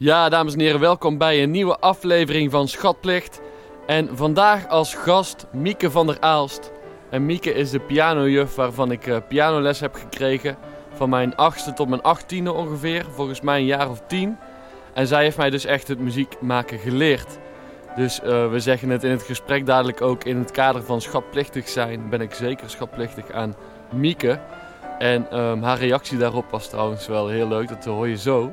[0.00, 3.40] Ja, dames en heren, welkom bij een nieuwe aflevering van Schatplicht.
[3.86, 6.72] En vandaag als gast Mieke van der Aalst.
[7.10, 10.56] En Mieke is de pianojuf waarvan ik uh, pianoles heb gekregen.
[10.94, 14.36] Van mijn achtste tot mijn achttiende ongeveer, volgens mij een jaar of tien.
[14.94, 17.38] En zij heeft mij dus echt het muziek maken geleerd.
[17.96, 21.68] Dus uh, we zeggen het in het gesprek dadelijk ook in het kader van schatplichtig
[21.68, 22.08] zijn.
[22.08, 23.54] Ben ik zeker schatplichtig aan
[23.92, 24.40] Mieke.
[24.98, 28.52] En um, haar reactie daarop was trouwens wel heel leuk, dat hoor je zo.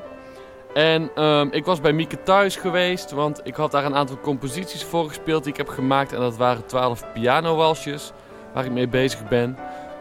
[0.75, 4.83] En um, ik was bij Mieke thuis geweest, want ik had daar een aantal composities
[4.83, 6.13] voor gespeeld die ik heb gemaakt.
[6.13, 8.11] En dat waren 12 pianowalsjes
[8.53, 9.57] waar ik mee bezig ben.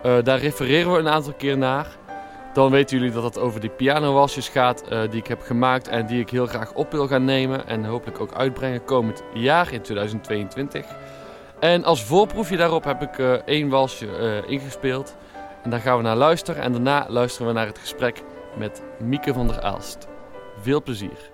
[0.06, 1.86] Uh, daar refereren we een aantal keer naar.
[2.52, 6.06] Dan weten jullie dat het over die pianowalsjes gaat uh, die ik heb gemaakt en
[6.06, 7.66] die ik heel graag op wil gaan nemen.
[7.66, 10.86] En hopelijk ook uitbrengen komend jaar in 2022.
[11.60, 15.16] En als voorproefje daarop heb ik uh, één walsje ingespeeld.
[15.62, 16.62] En daar gaan we naar luisteren.
[16.62, 18.22] En daarna luisteren we naar het gesprek
[18.56, 20.12] met Mieke van der Aalst.
[20.64, 21.30] Veel plezier.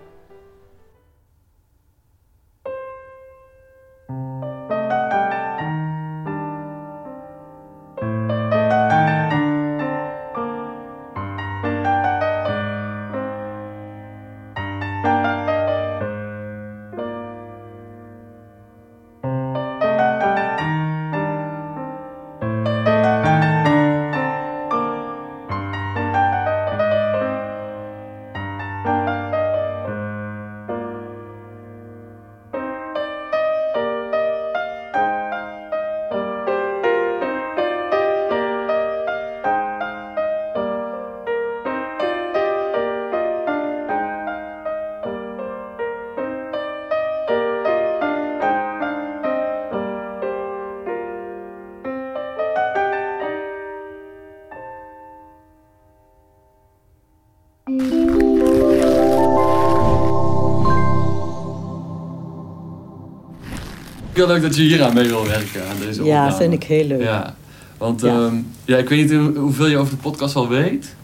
[64.21, 66.37] Heel leuk dat je hier aan mee wil werken, aan deze Ja, opname.
[66.43, 67.03] vind ik heel leuk.
[67.03, 67.35] Ja,
[67.79, 68.09] want Ja.
[68.09, 68.31] ja.
[68.65, 70.95] ja, ik weet niet hoeveel je over de podcast al weet.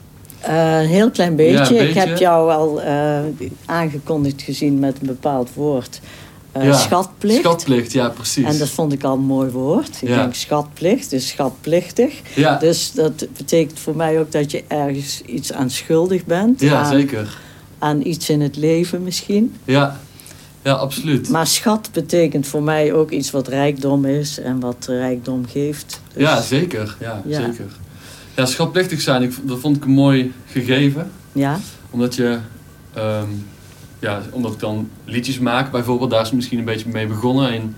[0.40, 1.74] Eh, een heel klein beetje.
[1.74, 3.18] Ja, Ik heb jou al eh,
[3.66, 6.00] aangekondigd gezien met een bepaald woord.
[6.52, 7.38] Eh, Ja, Schatplicht.
[7.38, 8.44] Schatplicht, ja precies.
[8.44, 9.98] En dat vond ik al een mooi woord.
[10.02, 10.16] Ik Ja.
[10.16, 12.20] denk schatplicht, dus schatplichtig.
[12.34, 16.60] ja, Dus dat betekent voor mij ook dat je ergens iets aan schuldig bent.
[16.60, 17.38] ja aan, zeker.
[17.78, 19.54] aan iets in het leven misschien.
[19.64, 20.00] Ja,
[20.66, 21.28] ja absoluut.
[21.28, 26.00] Maar schat betekent voor mij ook iets wat rijkdom is en wat rijkdom geeft.
[26.12, 26.96] Dus- Ja, zeker.
[27.00, 27.40] Ja, Ja.
[27.44, 27.66] zeker.
[28.36, 31.10] Ja, schatplichtig zijn, ik, dat vond ik een mooi gegeven.
[31.32, 31.58] Ja,
[31.90, 32.38] Omdat je,
[32.94, 33.28] ehm,
[33.98, 37.50] ja, omdat ik dan liedjes maak bijvoorbeeld, daar is misschien een beetje mee begonnen.
[37.50, 37.74] En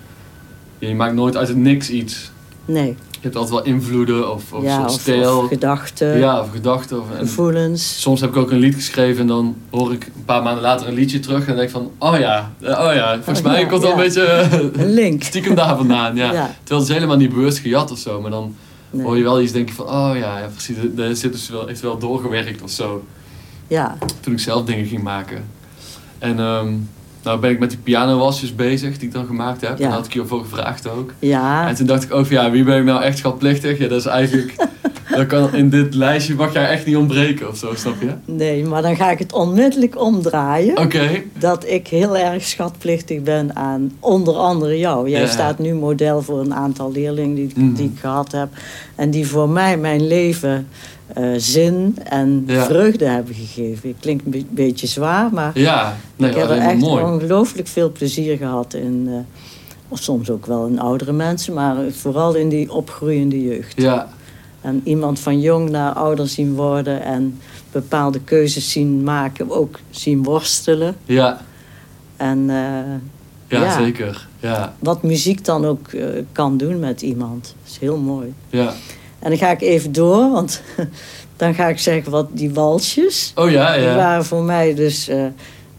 [0.79, 2.31] je maakt nooit uit het niks iets.
[2.69, 2.97] Nee.
[3.11, 5.39] Je hebt altijd wel invloeden of, of ja, stijl.
[5.39, 7.01] of gedachten, ja, of gedachten.
[7.01, 8.01] Of, en gevoelens.
[8.01, 10.89] soms heb ik ook een lied geschreven en dan hoor ik een paar maanden later
[10.89, 13.61] een liedje terug en denk ik van, oh ja, eh, oh ja, volgens Oh mij
[13.61, 13.97] ja, komt dat ja.
[13.97, 15.23] een beetje eh, Een link.
[15.23, 16.17] stiekem daar vandaan.
[16.25, 16.31] Ja.
[16.31, 18.55] Terwijl het is helemaal niet bewust gejat of zo, maar dan
[18.91, 19.05] Nee.
[19.07, 21.67] hoor je wel iets denk je van, oh ja, ja precies, daar zit dus wel,
[21.67, 23.05] heeft wel doorgewerkt of zo.
[23.67, 25.45] Ja, Toen ik zelf dingen ging maken.
[26.19, 26.75] En ehm,
[27.23, 29.71] nou ben ik met die pianowasjes bezig die ik dan gemaakt heb.
[29.71, 29.75] Ja.
[29.77, 31.13] En daar had ik je voor gevraagd ook.
[31.19, 31.69] ja.
[31.69, 33.79] En toen dacht ik ook van ja, wie ben ik nou echt schatplichtig?
[33.79, 34.55] Ja, dat is eigenlijk,
[35.17, 38.11] dat kan in dit lijstje mag jij echt niet ontbreken of zo, snap je?
[38.25, 40.79] Nee, maar dan ga ik het onmiddellijk omdraaien.
[40.79, 41.09] Oké,
[41.39, 45.09] Dat ik heel erg schatplichtig ben aan onder andere jou.
[45.11, 45.27] Jij Ja.
[45.27, 47.73] staat nu model voor een aantal leerlingen die, Mhm.
[47.75, 48.49] die ik gehad heb.
[48.95, 50.69] En die voor mij mijn leven
[51.15, 52.65] eh, zin en Ja.
[52.65, 53.89] vreugde hebben gegeven.
[53.89, 57.05] Het klinkt een be- beetje zwaar, maar ja, nee, ik heb er echt mooi.
[57.05, 59.05] ongelooflijk veel plezier gehad in.
[59.09, 59.15] eh,
[59.91, 63.81] of soms ook wel in oudere mensen, maar vooral in die opgroeiende jeugd.
[63.83, 64.09] Ja,
[64.61, 67.39] En iemand van jong naar ouder zien worden en
[67.73, 70.97] bepaalde keuzes zien maken, ook zien worstelen.
[71.05, 71.41] ja,
[72.17, 72.57] En eh,
[73.59, 73.79] ja, Ja.
[73.79, 74.29] zeker.
[74.41, 75.91] Ja, wat muziek dan ook
[76.33, 77.43] kan doen met iemand.
[77.63, 78.33] Dat is heel mooi.
[78.51, 78.73] ja.
[79.19, 80.61] En dan ga ik even door, want
[81.37, 83.33] dan ga ik zeggen wat die walsjes.
[83.35, 83.95] Oh ja, Die ja.
[83.97, 85.09] waren voor mij dus.
[85.09, 85.25] eh,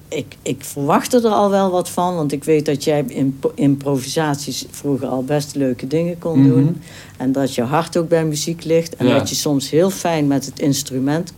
[0.08, 4.66] ik, ik verwachtte er al wel wat van, want ik weet dat jij in improvisaties
[4.70, 6.50] vroeger al best leuke dingen kon Mhm.
[6.50, 6.82] doen.
[7.18, 8.96] En dat je hart ook bij muziek ligt.
[8.96, 9.18] En Ja.
[9.18, 11.34] dat je soms heel fijn met het instrument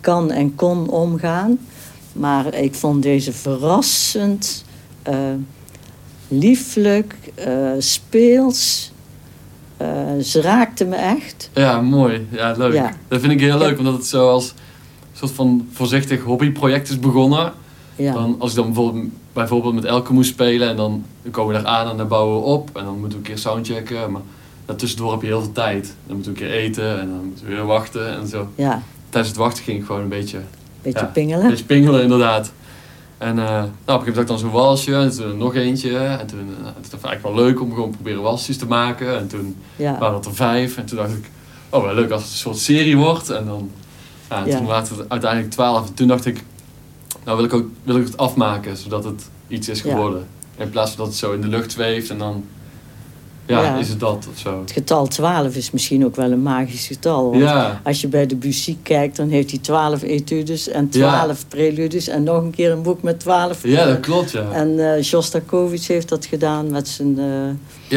[0.00, 1.58] kan en kon omgaan.
[2.12, 4.64] Maar ik vond deze verrassend,
[5.02, 5.14] eh,
[6.28, 8.92] lieflijk, eh, speels.
[9.78, 9.88] Eh,
[10.22, 11.50] ze raakte me echt.
[11.54, 12.26] Ja, mooi.
[12.30, 12.72] Ja, leuk.
[12.72, 12.92] Ja.
[13.08, 14.48] Dat vind ik heel leuk, omdat het zo als
[15.12, 17.52] een soort van voorzichtig hobbyproject is begonnen.
[17.96, 18.12] Ja.
[18.12, 21.62] Dan, als ik dan bijvoorbeeld, bijvoorbeeld met Elke moest spelen en dan, dan komen we
[21.62, 22.70] daar aan en dan bouwen we op.
[22.76, 24.12] En dan moeten we een keer soundchecken.
[24.12, 24.20] Maar
[24.66, 25.94] daartussendoor heb je heel veel tijd.
[26.06, 28.48] Dan moeten we een keer eten en dan moeten we weer wachten en zo.
[28.54, 30.38] ja, Tijdens het wachten ging ik gewoon een beetje,
[30.82, 31.04] beetje Ja.
[31.06, 31.44] pingelen.
[31.44, 32.52] een beetje pingelen inderdaad.
[33.18, 35.54] En eh, nou, op een gegeven moment had ik dan zo'n walsje en toen nog
[35.54, 35.96] eentje.
[35.98, 38.66] En toen, uh, toen vond ik het eigenlijk wel leuk om gewoon proberen walsjes te
[38.66, 39.18] maken.
[39.18, 40.76] En toen Ja, waren het er vijf.
[40.76, 41.30] En toen dacht ik,
[41.70, 43.30] oh wel leuk als het een soort serie wordt.
[43.30, 43.70] En dan,
[44.30, 44.56] ja, en Ja.
[44.56, 45.88] toen waren het uiteindelijk twaalf.
[45.88, 46.44] En toen dacht ik,
[47.24, 49.90] nou wil ik, ook, wil ik het afmaken, zodat het iets is Ja.
[49.90, 50.26] geworden.
[50.56, 52.44] In plaats van dat het zo in de lucht zweeft en dan,
[53.48, 53.76] ja, Ja.
[53.76, 54.60] is het dat of zo.
[54.60, 57.30] het getal 12 is misschien ook wel een magisch getal.
[57.30, 61.44] want Ja, Als je bij de Bussy kijkt, dan heeft hij 12 etudes en 12
[61.48, 62.08] preludes.
[62.08, 63.58] En nog een keer een boek met 12.
[63.66, 64.44] ja dat klopt, ja.
[64.52, 67.18] En eh Shostakovich heeft dat gedaan met zijn...
[67.18, 67.26] eh,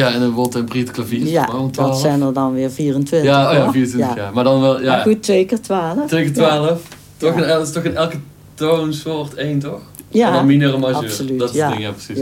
[0.02, 1.26] Ja, en een Volt en Priet klavier.
[1.26, 2.00] ja, dat 12.
[2.00, 3.30] zijn er dan weer 24.
[3.30, 3.72] Ja, oh ja, hoor.
[3.72, 4.32] 24 jaar.
[4.32, 6.06] Maar dan wel, Maar ja, goed, twee keer 12.
[6.06, 6.80] twee keer 12.
[7.16, 7.42] Toch, Ja.
[7.42, 8.16] een, dat is toch in elke
[8.54, 9.80] toonsoort één, toch?
[10.08, 10.96] Ja, en dan minor en majeur.
[10.96, 11.64] absoluut, Dat is ja.
[11.66, 12.18] het ding, ja, precies.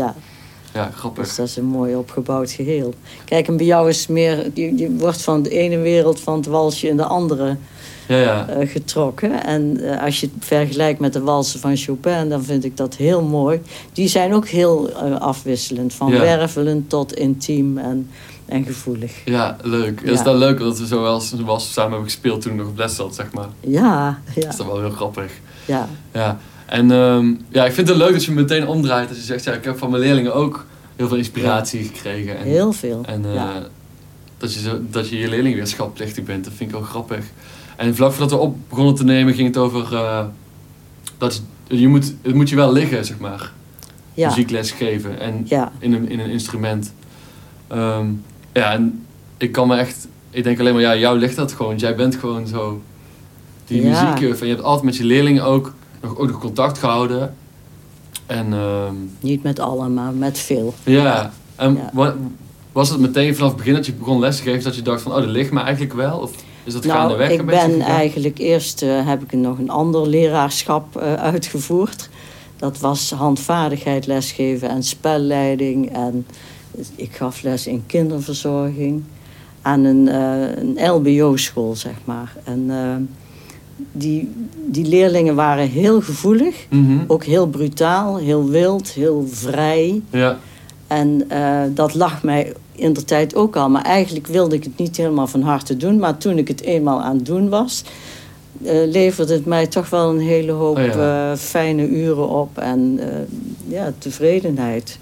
[0.74, 1.24] Ja, grappig.
[1.26, 2.94] dus dat is een mooi opgebouwd geheel.
[3.24, 4.50] Kijk, en bij jou is meer...
[4.54, 7.56] Je, je wordt van de ene wereld van het walsje in de andere
[8.08, 8.48] Ja, ja.
[8.48, 9.44] eh, getrokken.
[9.44, 12.96] En eh, als je het vergelijkt met de walsen van Chopin, dan vind ik dat
[12.96, 13.60] heel mooi.
[13.92, 15.94] Die zijn ook heel eh, afwisselend.
[15.94, 16.20] Van Ja.
[16.20, 18.10] wervelend tot intiem en,
[18.46, 19.12] en gevoelig.
[19.24, 20.04] Ja, leuk.
[20.06, 21.20] Dat is dan leuk dat we zo wel
[21.60, 23.48] samen hebben gespeeld toen ik nog op les zat, zeg maar.
[23.60, 25.32] Ja, ja, Dat is dan wel heel grappig.
[25.64, 25.88] ja.
[26.12, 26.38] Ja.
[26.70, 29.08] En ehm, ja, ik vind het leuk dat je meteen omdraait.
[29.08, 32.38] Dat je zegt, ja, ik heb van mijn leerlingen ook heel veel inspiratie gekregen.
[32.38, 33.02] En, heel veel.
[33.06, 33.62] En eh, ja.
[34.38, 37.24] dat, je zo, dat je je leerling weer schatplichtig bent, dat vind ik ook grappig.
[37.76, 40.24] En vlak voordat we op begonnen te nemen, ging het over eh,
[41.18, 43.52] dat je, moet, het moet je wel liggen, zeg maar.
[44.14, 44.28] ja.
[44.28, 45.72] Muziekles geven en ja.
[45.78, 46.92] in een, in een instrument.
[47.68, 48.06] Ehm,
[48.52, 49.06] ja, en
[49.36, 51.76] ik kan me echt, ik denk alleen maar, ja, jou ligt dat gewoon.
[51.76, 52.82] Jij bent gewoon zo
[53.66, 53.88] die Ja.
[54.02, 54.40] muziekjuf.
[54.40, 57.34] En je hebt altijd met je leerlingen ook nog, ook nog contact gehouden.
[58.26, 60.74] En ehm, Niet met allen, maar met veel.
[60.84, 61.90] ja, en Ja.
[61.92, 62.14] wa-
[62.72, 65.02] was het meteen vanaf het begin dat je begon les te geven dat je dacht
[65.02, 66.18] van, oh, dat ligt me eigenlijk wel?
[66.18, 66.32] Of
[66.64, 69.70] is dat Nou, gaandeweg ik een beetje ben eigenlijk eerst eh, heb ik nog een
[69.70, 72.08] ander leraarschap eh, uitgevoerd.
[72.56, 75.92] Dat was handvaardigheid lesgeven en spelleiding.
[75.92, 76.26] En
[76.96, 79.02] ik gaf les in kinderverzorging
[79.62, 82.32] aan een, eh, een LBO-school, zeg maar.
[82.44, 82.94] En eh,
[83.92, 84.28] die,
[84.66, 86.98] die leerlingen waren heel gevoelig, Mhm.
[87.06, 90.00] ook heel brutaal, heel wild, heel vrij.
[90.10, 90.38] Ja,
[90.86, 93.68] En eh, dat lag mij in de tijd ook al.
[93.68, 95.98] Maar eigenlijk wilde ik het niet helemaal van harte doen.
[95.98, 97.84] Maar toen ik het eenmaal aan het doen was,
[98.64, 101.30] eh, leverde het mij toch wel een hele hoop Oh ja.
[101.30, 103.00] eh, fijne uren op en
[103.68, 104.98] ja, tevredenheid.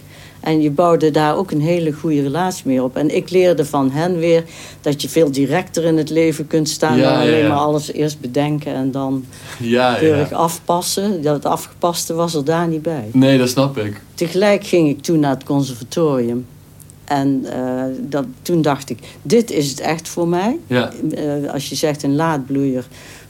[0.49, 2.97] En je bouwde daar ook een hele goede relatie mee op.
[2.97, 4.45] En ik leerde van hen weer
[4.81, 7.49] dat je veel directer in het leven kunt staan Ja, dan alleen ja.
[7.49, 9.25] maar alles eerst bedenken en dan
[9.59, 11.23] ja, keurig afpassen.
[11.23, 13.09] Dat afgepaste was er daar niet bij.
[13.13, 14.01] Nee, dat snap ik.
[14.15, 16.47] Tegelijk ging ik toen naar het conservatorium.
[17.05, 20.59] En eh, dat, toen dacht ik, dit is het echt voor mij.
[20.67, 22.87] Ja, Eh, als je zegt een laadbloeier,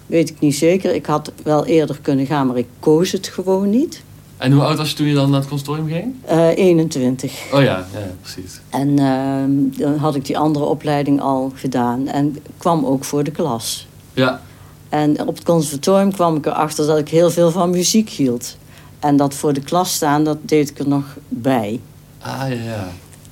[0.06, 0.94] weet ik niet zeker.
[0.94, 4.02] Ik had wel eerder kunnen gaan, maar ik koos het gewoon niet.
[4.38, 6.14] En hoe oud was je toen je dan naar het conservatorium ging?
[6.24, 7.32] Eh 21.
[7.52, 8.60] Oh ja, ja, precies.
[8.70, 12.06] En ehm, dan had ik die andere opleiding al gedaan.
[12.08, 13.86] En kwam ook voor de klas.
[14.12, 14.40] Ja,
[14.88, 18.56] En op het conservatorium kwam ik erachter dat ik heel veel van muziek hield.
[18.98, 21.80] En dat voor de klas staan, dat deed ik er nog bij.
[22.20, 22.88] ah ja, ja.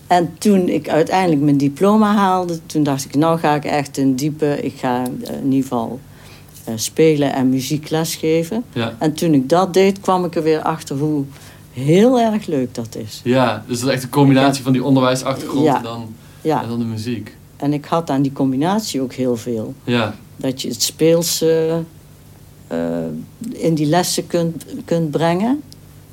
[0.07, 4.17] En toen ik uiteindelijk mijn diploma haalde, toen dacht ik, nou ga ik echt een
[4.17, 6.01] diepe, ik ga eh, in ieder geval
[6.75, 8.65] spelen en muziekles geven.
[8.73, 8.95] Ja.
[8.99, 11.25] En toen ik dat deed, kwam ik er weer achter hoe
[11.73, 13.21] heel erg leuk dat is.
[13.25, 15.77] Ja, dus dat is echt een combinatie van die onderwijsachtergrond Ja.
[15.77, 17.37] en, dan, Ja, en dan de muziek.
[17.57, 19.75] en ik had aan die combinatie ook heel veel.
[19.85, 21.83] Ja, Dat je het speelse
[22.67, 22.79] eh,
[23.53, 25.63] in die lessen kunt, kunt brengen,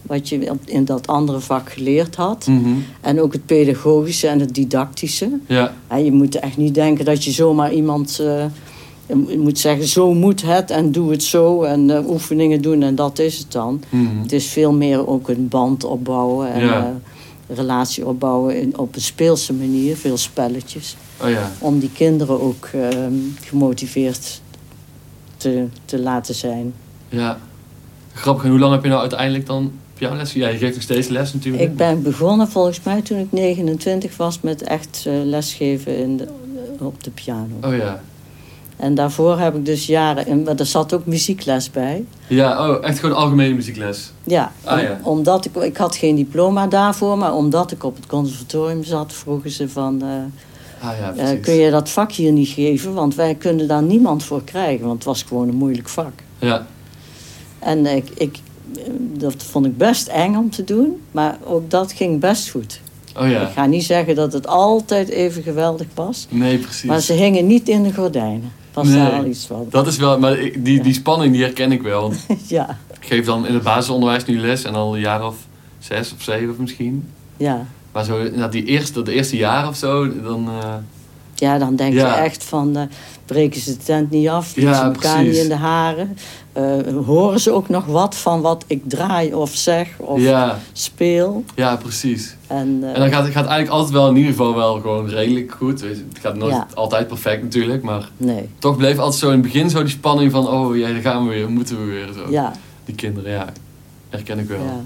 [0.01, 2.47] wat je in dat andere vak geleerd had.
[2.47, 2.69] mhm.
[3.01, 5.29] En ook het pedagogische en het didactische.
[5.47, 8.45] ja, En je moet echt niet denken dat je zomaar iemand eh,
[9.07, 12.95] je moet zeggen, zo moet het en doe het zo en eh, oefeningen doen en
[12.95, 13.83] dat is het dan.
[13.89, 14.21] mhm.
[14.21, 16.79] Het is veel meer ook een band opbouwen en Ja.
[17.47, 20.95] eh, relatie opbouwen in, op een speelse manier, veel spelletjes.
[21.23, 21.51] oh ja.
[21.59, 24.41] Om die kinderen ook ehm, gemotiveerd
[25.37, 26.73] te, te laten zijn.
[27.09, 27.37] Ja.
[28.13, 30.33] Grappig, en hoe lang heb je nou uiteindelijk dan pianoles?
[30.33, 31.63] Ja, je geeft nog steeds les natuurlijk.
[31.63, 36.27] Ik ben begonnen volgens mij toen ik 29 was met echt eh, lesgeven in de,
[36.79, 37.55] op de piano.
[37.63, 38.01] Oh ja.
[38.77, 42.05] En daarvoor heb ik dus jaren, en, maar er zat ook muziekles bij.
[42.27, 44.11] Ja, oh, echt gewoon algemene muziekles.
[44.23, 44.99] Ja, Ah, om- ja.
[45.03, 49.49] omdat ik, ik had geen diploma daarvoor, maar omdat ik op het conservatorium zat, vroegen
[49.51, 52.93] ze van, eh, Ah ja, eh, kun je dat vak hier niet geven?
[52.93, 56.11] Want wij kunnen daar niemand voor krijgen, want het was gewoon een moeilijk vak.
[56.39, 56.65] Ja,
[57.59, 58.37] En ik, ik,
[58.97, 62.79] dat vond ik best eng om te doen, maar ook dat ging best goed.
[63.19, 63.41] oh ja.
[63.47, 66.83] Ik ga niet zeggen dat het altijd even geweldig was, Nee, precies.
[66.83, 68.51] maar ze hingen niet in de gordijnen.
[68.73, 68.97] Was Nee.
[68.97, 69.65] daar al iets van.
[69.69, 72.01] Dat is wel, maar ik- die, die spanning die herken ik wel.
[72.01, 75.35] Want ja, Ik geef dan in het basisonderwijs nu les en al een jaar of
[75.79, 77.09] zes of zeven misschien.
[77.37, 77.65] Ja.
[77.91, 80.47] Maar zo, nou, die eerste, de eerste jaar of zo, dan...
[80.61, 80.73] eh,
[81.35, 82.07] Ja, dan denk Ja.
[82.15, 82.83] je echt van, eh,
[83.25, 85.31] breken ze de tent niet af, Ja, ze elkaar precies.
[85.33, 86.17] niet in de haren.
[86.53, 86.63] Eh,
[87.05, 91.43] horen ze ook nog wat van wat ik draai of zeg of ja, speel.
[91.55, 92.35] ja, precies.
[92.47, 95.09] En, eh, En dan gaat het gaat eigenlijk altijd wel in ieder geval wel gewoon
[95.09, 95.81] redelijk goed.
[95.81, 96.67] Weet je, Het gaat nooit Ja.
[96.73, 100.31] altijd perfect natuurlijk, maar nee, toch bleef altijd zo in het begin zo die spanning
[100.31, 100.47] van...
[100.47, 102.31] Oh, ja, daar gaan we weer, moeten we weer, zo.
[102.31, 102.51] ja,
[102.85, 103.45] Die kinderen, ja,
[104.09, 104.63] herken ik wel.
[104.63, 104.81] ja.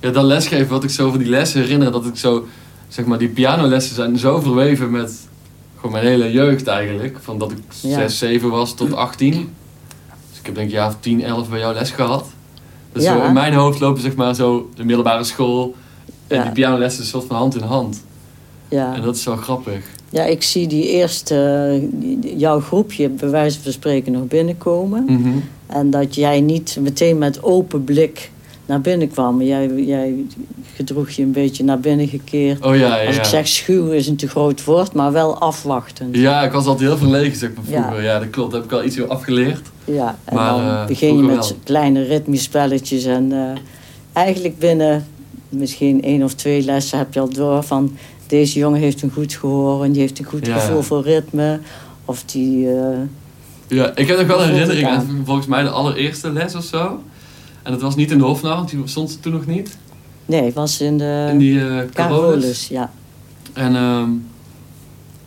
[0.00, 2.46] Ja, dat lesgeven, wat ik zo van die lessen herinner, dat ik zo,
[2.88, 5.12] zeg maar, die pianolessen zijn zo verweven met
[5.84, 7.16] gewoon mijn hele jeugd eigenlijk.
[7.20, 7.94] Van dat ik Ja.
[8.08, 9.32] 6, 7 was tot 18.
[10.30, 12.26] Dus ik heb denk ik jaar of 10, 11 bij jou les gehad.
[12.92, 13.18] Dus Ja.
[13.18, 15.74] zo in mijn hoofd lopen zeg maar zo de middelbare school
[16.26, 16.42] en Ja.
[16.42, 18.04] die pianolessen soort van hand in hand.
[18.68, 18.94] Ja.
[18.94, 19.84] En dat is zo grappig.
[20.10, 21.88] ja, ik zie die eerste,
[22.36, 25.04] jouw groepje bij wijze van spreken nog binnenkomen.
[25.04, 25.28] Mhm.
[25.66, 28.30] En dat jij niet meteen met open blik
[28.66, 29.42] naar binnen kwam.
[29.42, 30.14] Jij, jij
[30.74, 32.64] gedroeg je een beetje naar binnen gekeerd.
[32.64, 33.06] Oh ja, ja.
[33.06, 36.16] Als ik zeg schuw is een te groot woord, maar wel afwachtend.
[36.16, 38.02] Ja, ik was altijd heel verlegen zeg maar vroeger.
[38.02, 38.50] Ja, dat klopt.
[38.52, 39.60] Daar heb ik al iets over afgeleerd.
[39.84, 41.50] Ja, en Maar, dan eh, begin je met wel.
[41.64, 43.04] kleine ritmiespelletjes.
[43.04, 43.60] En eh,
[44.12, 45.06] eigenlijk binnen
[45.48, 47.96] misschien één of twee lessen heb je al door van...
[48.26, 51.60] deze jongen heeft een goed gehoor en die heeft een goed gevoel voor ritme.
[52.04, 52.68] Of die...
[52.68, 52.98] eh,
[53.68, 54.94] Ja, ik heb nog wel een herinnering aan.
[54.94, 57.02] aan volgens mij de allereerste les of zo.
[57.64, 59.76] En dat was niet in de Hofnar, want die stond toen nog niet.
[60.26, 62.68] nee, het was in de in die eh Carolus.
[62.68, 62.90] Ja.
[63.52, 64.08] En ehm,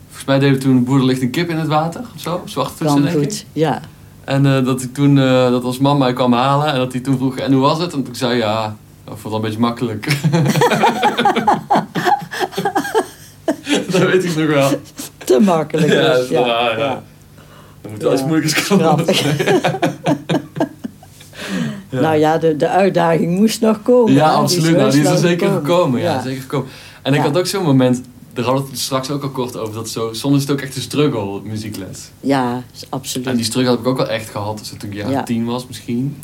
[0.06, 2.42] volgens mij deden we toen Boer er ligt een kip in het water of zo.
[2.46, 3.22] Zwarte toetsen, Kan denk ik.
[3.32, 3.82] goed, ja.
[4.24, 7.02] En eh, dat ik toen, eh, dat als mama mij kwam halen en dat hij
[7.02, 7.94] toen vroeg, en hoe was het?
[7.94, 8.76] En toen zei ja,
[9.12, 10.06] ik vond een beetje makkelijk.
[13.92, 14.70] dat weet ik nog wel.
[15.26, 16.86] Te makkelijk Ja, dat is waar, ja.
[16.86, 17.04] ja.
[17.82, 19.06] Dat moet wel eens Ja, moeilijkers komen.
[21.90, 22.00] Ja.
[22.02, 24.14] Nou ja, de, de uitdaging moest nog komen.
[24.14, 24.78] Ja, absoluut.
[24.78, 26.02] nou, die is er zeker gekomen.
[26.02, 26.68] Ja, zeker gekomen.
[27.02, 27.26] En ik Ja.
[27.26, 28.02] had ook zo'n moment,
[28.34, 30.62] daar hadden we het straks ook al kort over, dat zo, soms is het ook
[30.62, 32.10] echt een struggle, muziekles.
[32.20, 33.28] Ja, absoluut.
[33.28, 35.24] En die struggle heb ik ook wel echt gehad, dus toen ik jaar Ja.
[35.24, 36.18] tien was misschien.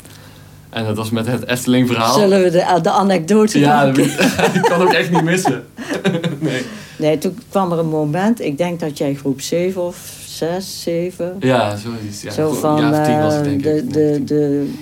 [0.70, 2.14] En dat was met het Efteling verhaal.
[2.18, 4.14] Zullen we de, de anekdote Ja, dat
[4.68, 5.64] kan ook echt niet missen.
[6.38, 6.62] nee.
[6.96, 11.36] Nee, toen kwam er een moment, ik denk dat jij groep 7 of 6, 7.
[11.40, 12.22] Ja, zoiets.
[12.22, 13.92] Ja, zo van jaar of tien was eh, het, denk de, ik.
[13.92, 14.72] de, de, de,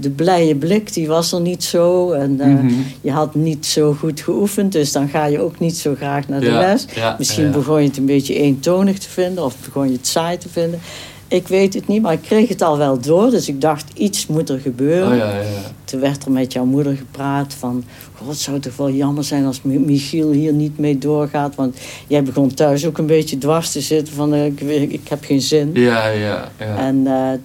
[0.00, 2.10] de blije blik, die was er niet zo.
[2.12, 2.72] En eh, Mhm.
[3.00, 6.40] je had niet zo goed geoefend, dus dan ga je ook niet zo graag naar
[6.40, 6.84] de Ja, les.
[6.94, 7.50] ja, Misschien ja.
[7.50, 10.80] begon je het een beetje eentonig te vinden of begon je het saai te vinden.
[11.28, 13.30] Ik weet het niet, maar ik kreeg het al wel door.
[13.30, 15.10] Dus ik dacht, iets moet er gebeuren.
[15.12, 15.70] Oh ja, ja, ja.
[15.84, 17.84] Toen werd er met jouw moeder gepraat van...
[18.14, 21.54] God, het zou toch wel jammer zijn als Mi- Michiel hier niet mee doorgaat.
[21.54, 24.34] Want jij begon thuis ook een beetje dwars te zitten van...
[24.34, 24.60] eh, ik,
[24.92, 25.70] ik heb geen zin.
[25.74, 26.76] Ja, ja, ja.
[26.76, 27.38] En eh,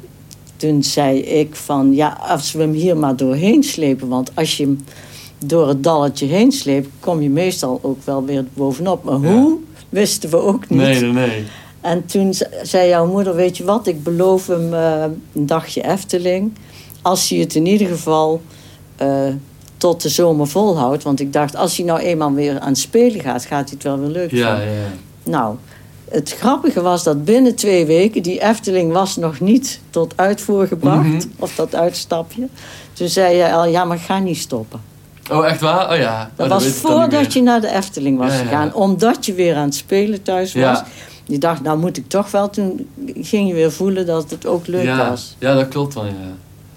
[0.55, 1.93] toen zei ik van...
[1.93, 4.07] Ja, als we hem hier maar doorheen slepen.
[4.07, 4.83] Want als je hem
[5.45, 6.87] door het dalletje heen sleept...
[6.99, 9.03] kom je meestal ook wel weer bovenop.
[9.03, 9.33] Maar Ja.
[9.33, 9.57] hoe,
[9.89, 10.79] wisten we ook niet.
[10.79, 11.43] Nee, nee, nee.
[11.81, 15.83] En toen ze- zei jouw moeder, weet je wat, ik beloof hem eh, een dagje
[15.83, 16.51] Efteling.
[17.01, 18.41] Als hij het in ieder geval
[18.95, 19.27] eh,
[19.77, 21.03] tot de zomer volhoudt.
[21.03, 23.83] Want ik dacht, als hij nou eenmaal weer aan het spelen gaat, gaat hij het
[23.83, 24.73] wel weer leuk Ja, vinden.
[24.75, 24.87] ja.
[25.23, 25.55] Nou,
[26.09, 31.07] het grappige was dat binnen twee weken, die Efteling was nog niet tot uitvoer gebracht.
[31.07, 31.21] Mhm.
[31.39, 32.47] Of dat uitstapje.
[32.93, 34.81] Toen zei je al, ja, maar ga niet stoppen.
[35.31, 35.91] Oh, echt waar?
[35.91, 36.31] Oh ja.
[36.35, 38.43] Dat oh, was voordat je naar de Efteling was Ja, ja.
[38.43, 38.73] gegaan.
[38.73, 40.63] Omdat je weer aan het spelen thuis was.
[40.63, 40.85] Ja.
[41.23, 42.49] Je dacht, nou moet ik toch wel.
[42.49, 45.35] Toen ging je weer voelen dat het ook leuk was.
[45.39, 46.11] Ja, dat klopt wel, ja.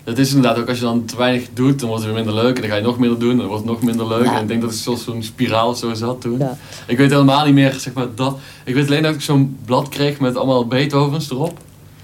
[0.09, 2.43] Dat is inderdaad ook als je dan te weinig doet, dan wordt het weer minder
[2.43, 2.55] leuk.
[2.55, 4.25] En dan ga je nog minder doen, dan wordt het nog minder leuk.
[4.25, 4.35] Ja.
[4.37, 6.39] En ik denk dat het zoals zo'n spiraal zo zat toen.
[6.39, 6.57] Ja.
[6.87, 8.39] Ik weet helemaal niet meer, zeg maar, dat...
[8.65, 11.59] Ik weet alleen dat ik zo'n blad kreeg met allemaal Beethovens erop.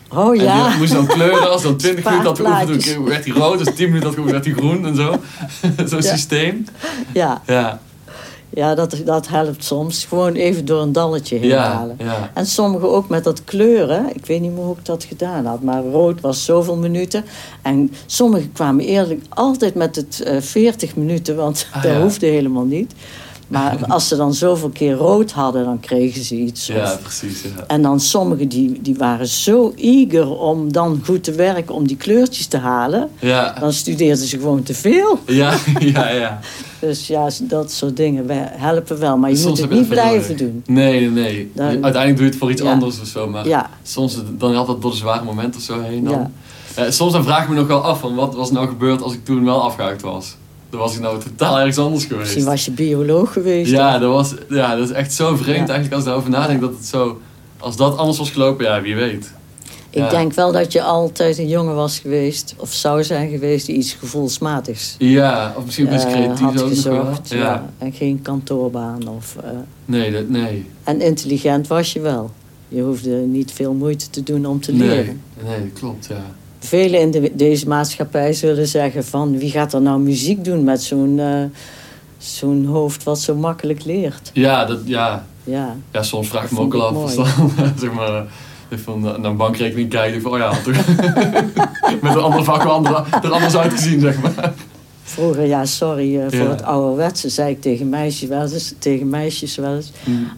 [0.09, 0.69] Oh En ja.
[0.69, 3.59] die moest dan kleuren, als dan 20 minuten had geoefend, werd hij rood.
[3.67, 5.11] Als 10 minuten had geoefend, werd hij groen en zo.
[5.91, 6.15] Zo'n Ja.
[6.15, 6.65] systeem.
[7.13, 7.81] ja, Ja,
[8.55, 10.05] ja dat, dat helpt soms.
[10.05, 11.97] Gewoon even door een dalletje heen ja, halen.
[11.99, 12.31] ja.
[12.35, 14.07] En sommigen ook met dat kleuren.
[14.15, 15.63] Ik weet niet meer hoe ik dat gedaan had.
[15.63, 17.25] Maar rood was zoveel minuten.
[17.63, 21.37] En sommigen kwamen eerlijk altijd met het eh 40 minuten.
[21.37, 22.01] Want Ah, dat ja.
[22.03, 22.93] hoefde helemaal niet.
[23.49, 26.67] Maar als ze dan zoveel keer rood hadden, dan kregen ze iets.
[26.67, 27.65] Ja, precies, ja.
[27.67, 31.97] En dan sommigen die, die waren zo eager om dan goed te werken om die
[31.97, 33.09] kleurtjes te halen.
[33.21, 35.19] Ja, Dan studeerden ze gewoon te veel.
[35.27, 36.39] ja, ja, ja.
[36.81, 39.17] Dus ja, dat soort dingen helpen wel.
[39.17, 40.63] Maar je Soms moet het niet blijven doen.
[40.67, 41.51] Nee, nee, nee.
[41.55, 42.73] Dan- Uiteindelijk doe je het voor iets Ja.
[42.73, 43.29] anders of zo.
[43.29, 46.05] Maar Ja, soms dan had dat door de zware momenten of zo heen.
[46.05, 46.13] Dan.
[46.13, 46.31] Ja.
[46.85, 49.13] Eh, soms dan vraag ik me nog wel af van wat was nou gebeurd als
[49.13, 50.37] ik toen wel afgehaakt was.
[50.75, 52.21] Dan was ik nou totaal ergens anders geweest.
[52.21, 53.71] misschien was je bioloog geweest.
[53.71, 55.75] Ja, of- dat, was, ja, dat is echt zo vreemd Ja.
[55.75, 57.21] eigenlijk als ik daarover nadenk dat het zo...
[57.59, 59.33] Als dat anders was gelopen, ja, wie weet.
[59.91, 60.09] Ik Ja.
[60.11, 63.93] denk wel dat je altijd een jongen was geweest, of zou zijn geweest, die iets
[63.93, 67.29] gevoelsmatigs Ja, of misschien best eh, creatief had ook gezocht.
[67.29, 67.37] Ja.
[67.39, 67.71] Ja.
[67.79, 69.09] En geen kantoorbaan.
[69.09, 69.51] Of, eh,
[69.85, 70.67] Nee, dat, nee.
[70.85, 72.31] en intelligent was je wel.
[72.69, 75.21] Je hoefde niet veel moeite te doen om te leren.
[75.47, 76.25] Nee, nee, klopt, ja.
[76.65, 79.39] Velen in de, deze maatschappij zullen zeggen van...
[79.39, 81.45] wie gaat er nou muziek doen met zo'n eh,
[82.19, 84.31] zo'n hoofd wat zo makkelijk leert?
[84.33, 85.27] Ja, dat, ja.
[85.45, 87.15] Ja, ja soms vraag ik me ook al af.
[87.15, 87.27] Dan,
[87.79, 88.27] zeg maar,
[88.69, 90.21] eh, van naar een bankrekening kijken.
[90.23, 90.53] Van, oh ja,
[92.03, 94.53] met een andere vak andere, er anders uitgezien, zeg maar.
[95.03, 96.51] vroeger, ja, sorry eh, voor Ja.
[96.51, 97.29] het ouderwetse...
[97.29, 99.93] zei ik tegen meisjes wel eens, tegen meisjes wel eens...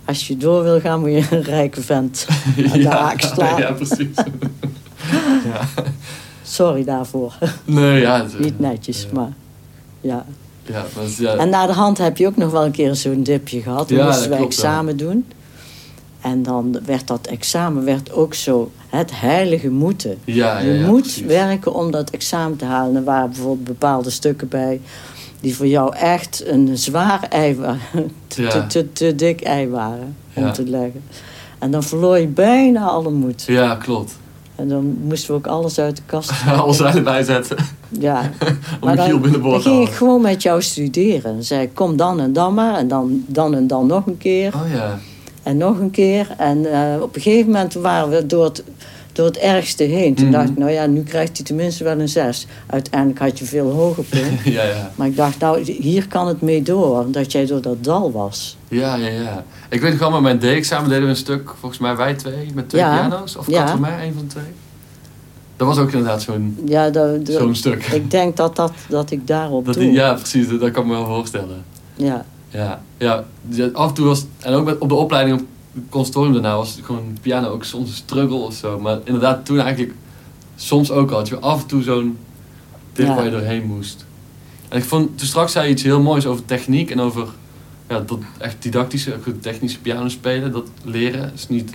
[0.05, 2.27] als je door wil gaan, moet je een rijke vent
[2.73, 3.61] aan de haak slaan.
[3.61, 4.17] Ja, precies.
[5.45, 5.69] ja.
[6.47, 7.35] Sorry daarvoor.
[7.65, 8.27] Nee, ja.
[8.39, 9.09] Niet netjes, ja.
[9.13, 9.33] maar...
[10.01, 10.25] Ja.
[10.63, 10.85] Ja,
[11.19, 13.89] ja, En na de hand heb je ook nog wel een keer zo'n dipje gehad.
[13.89, 15.27] Dan Ja, moesten we examen doen.
[16.21, 20.19] En dan werd dat examen werd ook zo het heilige moeten.
[20.25, 21.23] ja, ja, je moet precies.
[21.23, 22.97] werken om dat examen te halen.
[22.97, 24.81] Er waren bijvoorbeeld bepaalde stukken bij...
[25.41, 27.81] die voor jou echt een zwaar ei waren.
[28.27, 31.03] te, te, te, te dik ei waren om te leggen.
[31.59, 33.45] En dan verloor je bijna alle moed.
[33.47, 34.17] Ja, klopt.
[34.57, 37.57] En dan moesten we ook alles uit de kast Alles erbij zetten
[37.89, 38.21] Ja,
[38.81, 39.97] om Michiel dan, binnenboord dan ging ik halen.
[39.99, 41.35] gewoon met jou studeren.
[41.35, 42.75] Dan zei ik, kom dan en dan maar.
[42.77, 44.55] En dan, dan en dan nog een keer.
[44.55, 44.99] Oh ja.
[45.43, 46.29] En nog een keer.
[46.39, 48.63] En eh, op een gegeven moment waren we door het,
[49.13, 50.15] door het ergste heen.
[50.15, 50.35] Toen Mhm.
[50.35, 52.47] dacht ik, nou ja, nu krijgt hij tenminste wel een zes.
[52.67, 54.41] Uiteindelijk had je veel hoger punt.
[54.57, 54.91] ja, ja.
[54.95, 57.05] maar ik dacht, nou, hier kan het mee door.
[57.11, 58.57] Dat jij door dat dal was.
[58.69, 59.45] Ja, ja, ja.
[59.69, 62.51] Ik weet nog wel, met mijn D-examen deden we een stuk, volgens mij wij twee,
[62.55, 62.97] met twee Ja.
[63.09, 63.37] piano's.
[63.37, 63.69] Of Ja.
[63.69, 64.45] Van mij, een van de twee.
[65.57, 66.91] Dat was ook inderdaad zo'n Ja,
[67.25, 67.85] zo'n stuk.
[67.87, 69.83] ik denk dat, dat, dat ik daarop Dat doe.
[69.83, 71.65] die, ja, precies, dat, dat kan ik me wel voorstellen.
[71.97, 72.25] ja.
[72.51, 73.25] Ja, ja,
[73.73, 76.79] af en toe was, en ook met, op de opleiding op het conservatorium daarna was
[76.83, 78.79] gewoon piano ook soms een struggle of zo.
[78.81, 79.95] Maar inderdaad, toen eigenlijk
[80.57, 82.19] soms ook al, had je af en toe zo'n
[82.93, 83.15] ding Ja.
[83.15, 84.05] waar je doorheen moest.
[84.69, 87.29] En ik vond, toen straks zei je iets heel moois over techniek en over
[87.89, 90.53] ja, dat echt didactische, goed technische piano spelen.
[90.53, 91.71] Dat leren is niet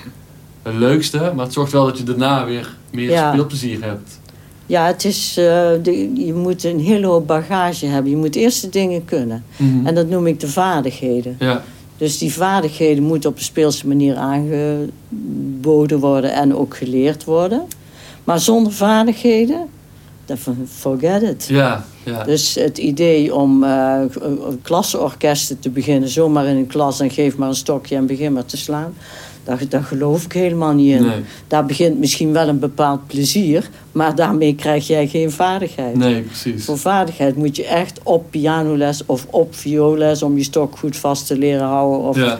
[0.64, 3.32] het leukste, maar het zorgt wel dat je daarna weer meer Ja.
[3.32, 4.20] speelplezier hebt.
[4.66, 5.44] Ja, het is, eh,
[5.84, 8.12] de, je moet een hele hoop bagage hebben.
[8.12, 9.44] Je moet eerst de dingen kunnen.
[9.84, 11.36] En dat noem ik de vaardigheden.
[11.40, 11.64] Ja,
[11.98, 17.62] Dus die vaardigheden moeten op een speelse manier aangeboden worden en ook geleerd worden.
[18.24, 19.68] Maar zonder vaardigheden,
[20.68, 21.46] forget it.
[21.50, 22.24] ja, ja.
[22.24, 24.00] Dus het idee om eh
[24.62, 28.46] klassenorkesten te beginnen, zomaar in een klas en geef maar een stokje en begin maar
[28.46, 28.94] te slaan,
[29.44, 31.02] daar, daar geloof ik helemaal niet in.
[31.06, 35.96] Nee, Daar begint misschien wel een bepaald plezier, maar daarmee krijg jij geen vaardigheid.
[35.96, 36.66] nee, precies.
[36.66, 41.28] Voor vaardigheid moet je echt op pianoles of op vioolles om je stok goed vast
[41.28, 42.00] te leren houden.
[42.08, 42.40] Of, Ja.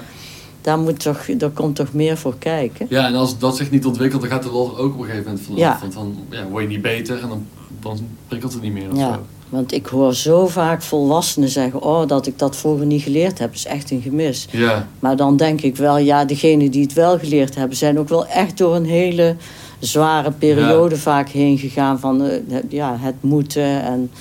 [0.62, 2.86] daar, moet toch, daar komt toch meer voor kijken.
[2.90, 5.24] Ja, en als dat zich niet ontwikkelt, dan gaat de lol ook op een gegeven
[5.26, 5.60] moment vanaf.
[5.60, 5.78] Ja.
[5.82, 7.46] Want dan ja, word je niet beter en dan,
[7.84, 9.14] dan prikkelt het niet meer Ja.
[9.14, 9.20] zo.
[9.50, 13.54] Want ik hoor zo vaak volwassenen zeggen: Oh, dat ik dat vroeger niet geleerd heb,
[13.54, 14.48] is echt een gemis.
[14.52, 18.10] Ja, Maar dan denk ik wel, ja, degenen die het wel geleerd hebben, zijn ook
[18.10, 19.36] wel echt door een hele
[19.80, 24.12] zware periode vaak heen gegaan van eh, het- ja, het moeten en,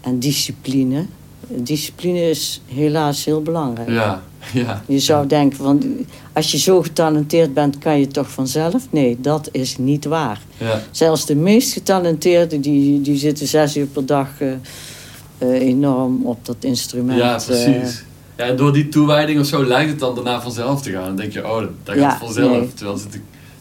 [0.00, 1.04] en discipline.
[1.48, 3.88] Discipline is helaas heel belangrijk.
[3.90, 4.82] ja, ja.
[4.86, 5.82] Je zou denken van,
[6.32, 8.86] als je zo getalenteerd bent, kan je het toch vanzelf?
[8.90, 10.40] Nee, dat is niet waar.
[10.58, 10.80] ja.
[10.90, 14.52] Zelfs de meest getalenteerden, die, die zitten zes uur per dag eh,
[15.38, 17.18] eh, enorm op dat instrument.
[17.18, 17.44] Ja, eh.
[17.44, 18.04] precies.
[18.36, 21.04] Ja, en door die toewijding of zo lijkt het dan daarna vanzelf te gaan.
[21.04, 22.50] Dan denk je, oh, dat, dat Ja, gaat vanzelf.
[22.50, 22.74] nee.
[22.74, 23.20] Terwijl ik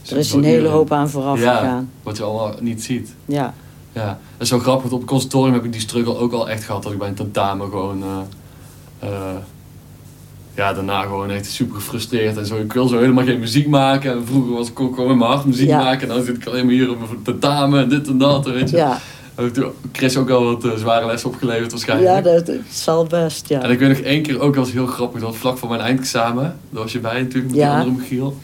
[0.10, 1.91] er is een hele hoop aan vooraf ja, gegaan.
[2.04, 3.13] wat je allemaal niet ziet.
[3.26, 3.54] Ja.
[3.93, 4.91] Ja, dat is zo grappig.
[4.91, 6.84] Op het conservatorium heb ik die struggle ook al echt gehad.
[6.84, 8.04] Dat ik bij een tentamen gewoon...
[10.56, 12.56] ja, daarna gewoon echt super gefrustreerd en zo.
[12.58, 14.12] Ik wil zo helemaal geen muziek maken.
[14.12, 15.78] En vroeger was ik ook gewoon in mijn hart muziek Ja.
[15.84, 16.10] maken.
[16.10, 18.46] En dan zit ik alleen maar hier op mijn tentamen en dit en dat.
[18.46, 18.76] Weet je.
[18.78, 19.00] Ja,
[19.36, 22.10] Heb ik toen Chris ook al wat eh, zware lessen opgeleverd waarschijnlijk.
[22.10, 23.62] ja dat, dat zal best, ja.
[23.62, 25.82] En ik weet nog één keer ook, dat was heel grappig, dat vlak voor mijn
[25.82, 26.44] eindexamen.
[26.70, 27.70] Daar was je bij natuurlijk met Ja.
[27.76, 28.38] die andere Michiel.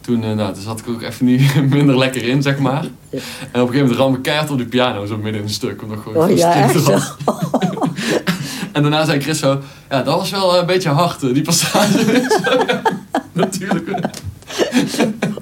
[0.00, 2.82] Toen, eh, nou, toen zat ik ook even niet minder lekker in, zeg maar.
[3.10, 3.18] Ja.
[3.52, 5.52] En op een gegeven moment ram ik keihard op die piano, zo midden in een
[5.52, 5.82] stuk.
[5.82, 6.74] Omdat ik gewoon Oh ja, echt.
[8.72, 9.58] En daarna zei Chris zo,
[9.90, 11.98] ja, dat was wel eh, een beetje hard, eh, die passage.
[12.44, 12.82] Zo, ja,
[13.32, 13.88] natuurlijk.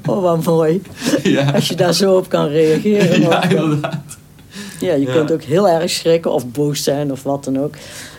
[0.07, 0.83] Oh, wat mooi.
[1.23, 3.21] Ja, Als je daar zo op kan reageren.
[3.21, 3.97] ja inderdaad.
[4.81, 5.12] ja, je Ja.
[5.12, 7.75] kunt ook heel erg schrikken of boos zijn of wat dan ook.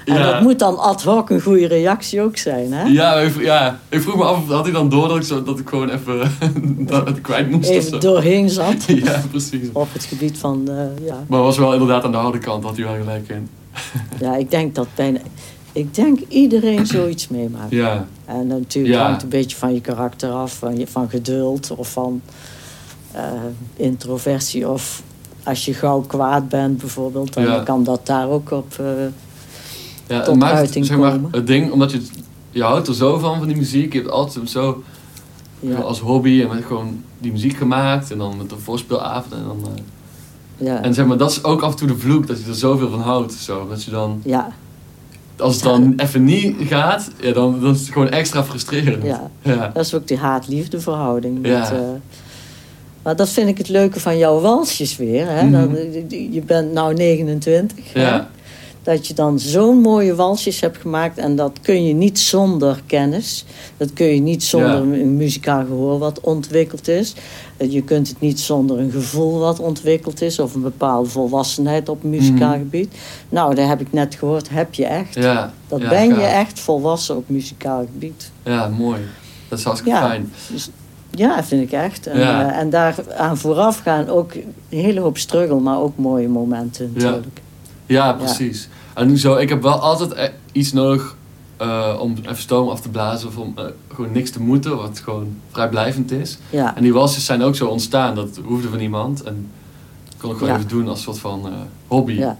[0.06, 0.32] En Ja.
[0.32, 2.84] dat moet dan ad hoc een goede reactie ook zijn, hè?
[2.84, 5.60] Ja, ik, ja, ik vroeg me af, had hij dan door dat ik, zo, dat
[5.60, 6.32] ik gewoon even
[6.78, 7.98] dat het kwijt moest of Even zo?
[7.98, 9.68] doorheen zat Ja, precies.
[9.74, 11.24] op het gebied van, eh, ja.
[11.28, 13.50] Maar was wel inderdaad aan de harde kant, had hij wel gelijk in.
[14.22, 15.20] ja, ik denk dat bijna,
[15.72, 17.72] ik denk iedereen zoiets meemaakt.
[17.72, 19.04] Ja, En natuurlijk Ja.
[19.06, 22.22] hangt een beetje van je karakter af, van, je, van geduld of van
[23.12, 23.24] eh,
[23.76, 25.04] introversie of
[25.44, 27.60] als je gauw kwaad bent bijvoorbeeld, dan Ja.
[27.60, 28.74] kan dat daar ook op.
[28.80, 28.86] eh,
[30.08, 31.30] Ja, tot maakt uiting zeg maar, komen.
[31.32, 32.12] het ding, omdat je, het-
[32.52, 33.94] je houdt er zo van, van die muziek.
[33.94, 34.84] Je hebt altijd zo
[35.84, 38.12] als hobby en met gewoon die muziek gemaakt.
[38.12, 39.34] En dan met de voorspeelavond.
[39.34, 39.82] En, dan, eh,
[40.60, 42.56] ja, en zeg maar, dat is ook af en toe de vloek, dat je er
[42.56, 43.34] zoveel van houdt.
[43.34, 43.68] Zo.
[43.70, 44.52] Dat je dan, ja,
[45.38, 49.04] als het dan even niet gaat, ja, dan, dan is het gewoon extra frustrerend.
[49.04, 49.30] ja.
[49.42, 49.72] Ja.
[49.74, 51.42] Dat is ook die haat-liefde verhouding.
[51.42, 51.72] Met, Ja.
[51.72, 51.80] eh,
[53.04, 55.28] maar dat vind ik het leuke van jouw walsjes weer.
[55.30, 55.44] Hè?
[55.44, 55.52] Mhm.
[55.74, 57.94] Dat, je bent nou 29.
[57.94, 58.02] hè?
[58.02, 58.30] Ja.
[58.84, 61.18] Dat je dan zo'n mooie walsjes hebt gemaakt.
[61.18, 63.46] En dat kun je niet zonder kennis.
[63.78, 65.02] Dat kun je niet zonder Ja.
[65.02, 67.14] een muzikaal gehoor wat ontwikkeld is.
[67.60, 70.40] Eh, Je kunt het niet zonder een gevoel wat ontwikkeld is.
[70.40, 72.58] Of een bepaalde volwassenheid op muzikaal Mhm.
[72.60, 72.96] gebied.
[73.30, 74.50] Nou, dat heb ik net gehoord.
[74.50, 75.14] Heb je echt.
[75.16, 75.54] Ja.
[75.68, 78.32] Dat ja, ben je echt volwassen op muzikaal gebied.
[78.44, 79.00] Ja, mooi.
[79.48, 80.08] Dat is hartstikke Ja.
[80.08, 80.32] fijn.
[81.12, 82.08] Ja, vind ik echt.
[82.08, 82.52] En, Ja.
[82.52, 86.92] eh, en daar aan vooraf gaan ook een hele hoop struggle, maar ook mooie momenten
[86.96, 87.42] natuurlijk.
[87.86, 88.70] Ja, precies.
[88.94, 91.16] En nu zo, ik heb wel altijd e- iets nodig
[91.60, 95.02] eh, om even stoom af te blazen of om eh, gewoon niks te moeten, wat
[95.04, 96.38] gewoon vrijblijvend is.
[96.50, 99.24] Ja, En die walsjes zijn ook zo ontstaan, dat hoefde van niemand.
[99.24, 99.50] En
[100.06, 100.58] dat kon ik gewoon Ja.
[100.60, 101.54] even doen als soort van eh,
[101.88, 102.14] hobby.
[102.14, 102.38] ja,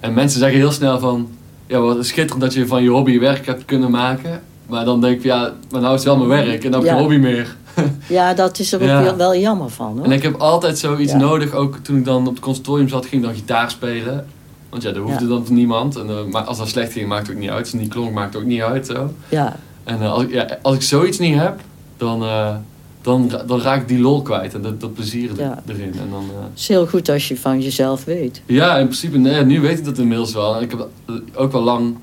[0.00, 1.28] En mensen zeggen heel snel van,
[1.66, 4.42] ja wat schitterend dat je van je hobby werk hebt kunnen maken.
[4.66, 6.90] Maar dan denk ik, ja, maar nou is het wel mijn werk en dan heb
[6.90, 7.56] geen hobby meer.
[8.08, 10.04] ja, dat is er ook wel, jammer van hoor.
[10.04, 13.22] En ik heb altijd zoiets nodig, ook toen ik dan op het conservatorium zat, ging
[13.22, 14.26] ik dan gitaar spelen.
[14.72, 15.28] Want ja, dat hoefde Ja.
[15.30, 15.96] dan niemand.
[15.96, 17.60] En, eh, maar als dat slecht ging, maakt het ook niet uit.
[17.60, 18.86] Als het niet klonk, maakt het ook niet uit.
[18.86, 19.12] Zo.
[19.28, 21.60] Ja, En eh, als, ik, ja, als ik zoiets niet heb,
[21.96, 22.56] dan, eh,
[23.02, 24.54] dan, dan raak ik die lol kwijt.
[24.54, 25.62] En dat, dat plezier er- Ja.
[25.66, 25.92] erin.
[25.92, 28.42] En dan, het is heel goed als je van jezelf weet.
[28.46, 30.56] ja, in principe, nee, nu weet ik dat inmiddels wel.
[30.56, 30.88] En ik heb
[31.34, 31.96] ook wel lang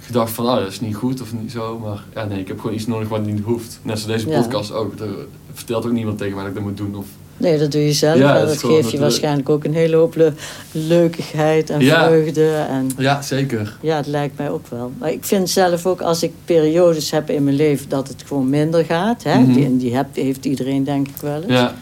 [0.00, 1.78] gedacht van, oh, dat is niet goed of niet zo.
[1.78, 3.80] Maar ja, nee, ik heb gewoon iets nodig wat niet hoeft.
[3.82, 4.98] Net zoals deze podcast ook.
[4.98, 5.08] Er
[5.52, 6.96] vertelt ook niemand tegen mij dat ik dat moet doen.
[6.96, 7.06] Of,
[7.40, 8.18] Nee, dat doe je zelf.
[8.18, 10.32] Ja, en dat geeft je waarschijnlijk ook een hele hoop le-
[10.72, 12.06] leukigheid en Ja.
[12.06, 12.50] vreugde.
[12.68, 13.76] En ja, zeker.
[13.80, 14.92] ja, het lijkt mij ook wel.
[14.98, 18.50] Maar ik vind zelf ook als ik periodes heb in mijn leven dat het gewoon
[18.50, 19.22] minder gaat.
[19.22, 19.38] Hè?
[19.38, 19.52] Mhm.
[19.52, 21.52] Die, en die heb, heeft iedereen denk ik wel eens.
[21.52, 21.74] Ja,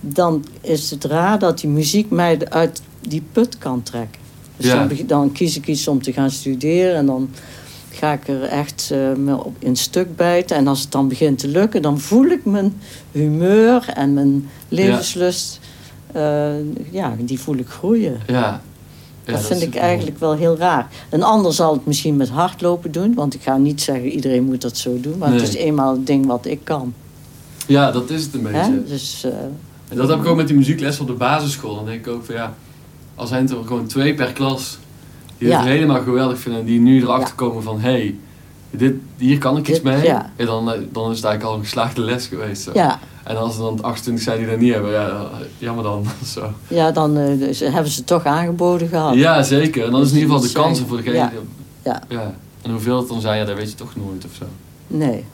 [0.00, 4.20] dan is het raar dat die muziek mij uit die put kan trekken.
[4.56, 4.86] Dus Ja.
[4.86, 7.30] dan, dan kies ik iets om te gaan studeren en dan
[7.90, 10.56] ga ik er echt eh, me op in stuk bijten.
[10.56, 12.80] En als het dan begint te lukken, dan voel ik mijn
[13.12, 15.60] humeur en mijn levenslust,
[16.14, 16.52] ja,
[16.90, 18.20] ja die voel ik groeien.
[18.26, 18.60] ja.
[19.24, 20.88] Ja, dat, vind ik eigenlijk wel heel raar.
[21.10, 24.62] Een ander zal het misschien met hardlopen doen, want ik ga niet zeggen iedereen moet
[24.62, 26.94] dat zo doen, maar het is eenmaal het ding wat ik kan.
[27.66, 28.58] Ja, dat is het een beetje.
[28.58, 28.84] Hè?
[28.84, 29.32] Dus, eh,
[29.88, 31.74] En dat heb ik ook met die muziekles op de basisschool.
[31.74, 32.54] Dan denk ik ook van ja,
[33.14, 34.78] al zijn het er gewoon twee per klas
[35.40, 38.14] die het helemaal geweldig vinden en die nu erachter komen van hé, hey,
[38.70, 40.08] dit, hier kan ik iets mee.
[40.36, 42.62] En dan, eh, dan is het eigenlijk al een geslaagde les geweest.
[42.62, 42.70] Zo.
[42.74, 45.26] ja, En als er dan 28 zijn die dat niet hebben, ja,
[45.58, 46.04] jammer dan.
[46.34, 46.52] Zo.
[46.68, 49.14] Ja, dan eh, dus hebben ze het toch aangeboden gehad.
[49.14, 49.84] Ja, zeker.
[49.84, 51.14] En dan is in ieder geval de kansen voor degene.
[51.16, 51.30] ja.
[51.84, 52.02] Ja.
[52.08, 52.34] ja.
[52.62, 54.44] En hoeveel het dan zijn, ja, dat weet je toch nooit of zo.
[54.86, 55.24] Nee.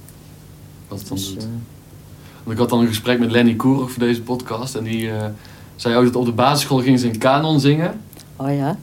[0.88, 1.42] Wat het dan Dus, doet.
[1.42, 1.48] eh,
[2.42, 4.74] Want ik had dan een gesprek met Lenny Koerig voor deze podcast.
[4.74, 5.10] En die
[5.76, 8.00] zei ook dat op de basisschool gingen ze een kanon zingen.
[8.36, 8.76] oh ja?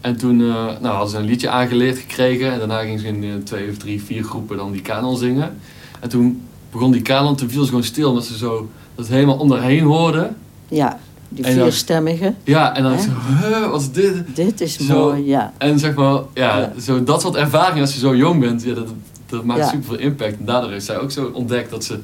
[0.00, 0.46] En toen eh,
[0.80, 2.52] nou, hadden ze een liedje aangeleerd gekregen.
[2.52, 5.56] En daarna gingen ze in eh, twee of drie, vier groepen dan die kanon zingen.
[6.00, 8.08] En toen begon die kanon, toen viel ze gewoon stil.
[8.08, 10.36] Omdat ze zo dat helemaal om haar heen hoorden.
[10.68, 12.34] Ja, die En dan- vierstemmige.
[12.44, 13.10] Ja, en dan zo,
[13.40, 14.22] "Huh, wat is dit?
[14.34, 14.98] Dit is Zo.
[14.98, 15.52] mooi, ja.
[15.58, 16.72] En zeg maar, ja, Ja.
[16.80, 18.62] Zo, dat soort ervaring als je zo jong bent.
[18.62, 18.88] Ja, dat,
[19.26, 19.66] dat maakt Ja.
[19.68, 20.38] super veel impact.
[20.38, 21.98] En daardoor heeft zij ook zo ontdekt dat ze...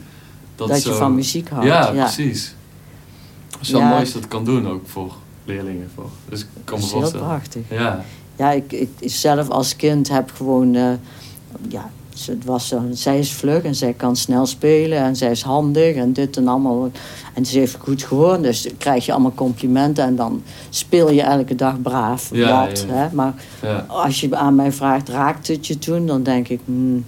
[0.57, 1.67] Dat, Dat, zo, je van muziek houdt.
[1.67, 2.55] Ja, Ja, precies.
[3.51, 5.13] Het is wel mooi als dat kan doen ook voor
[5.47, 5.91] leerlingen.
[5.95, 6.11] Voor.
[6.29, 7.63] Dus ik kan me heel prachtig.
[7.71, 8.05] Ja,
[8.37, 10.75] Ja, ik, ik zelf als kind heb gewoon...
[10.75, 10.93] eh,
[11.69, 11.91] ja,
[12.25, 15.95] het was zo, zij is vlug en zij kan snel spelen en zij is handig
[15.97, 16.91] en dit en allemaal.
[17.35, 21.23] En ze heeft goed gehoord, dus dan krijg je allemaal complimenten en dan speel je
[21.23, 22.31] elke dag braaf.
[22.33, 22.69] Ja.
[22.87, 23.09] Hè?
[23.13, 23.35] Maar
[23.87, 26.07] als je aan mij vraagt, raakt het je toen?
[26.07, 27.05] Dan denk ik, hmm,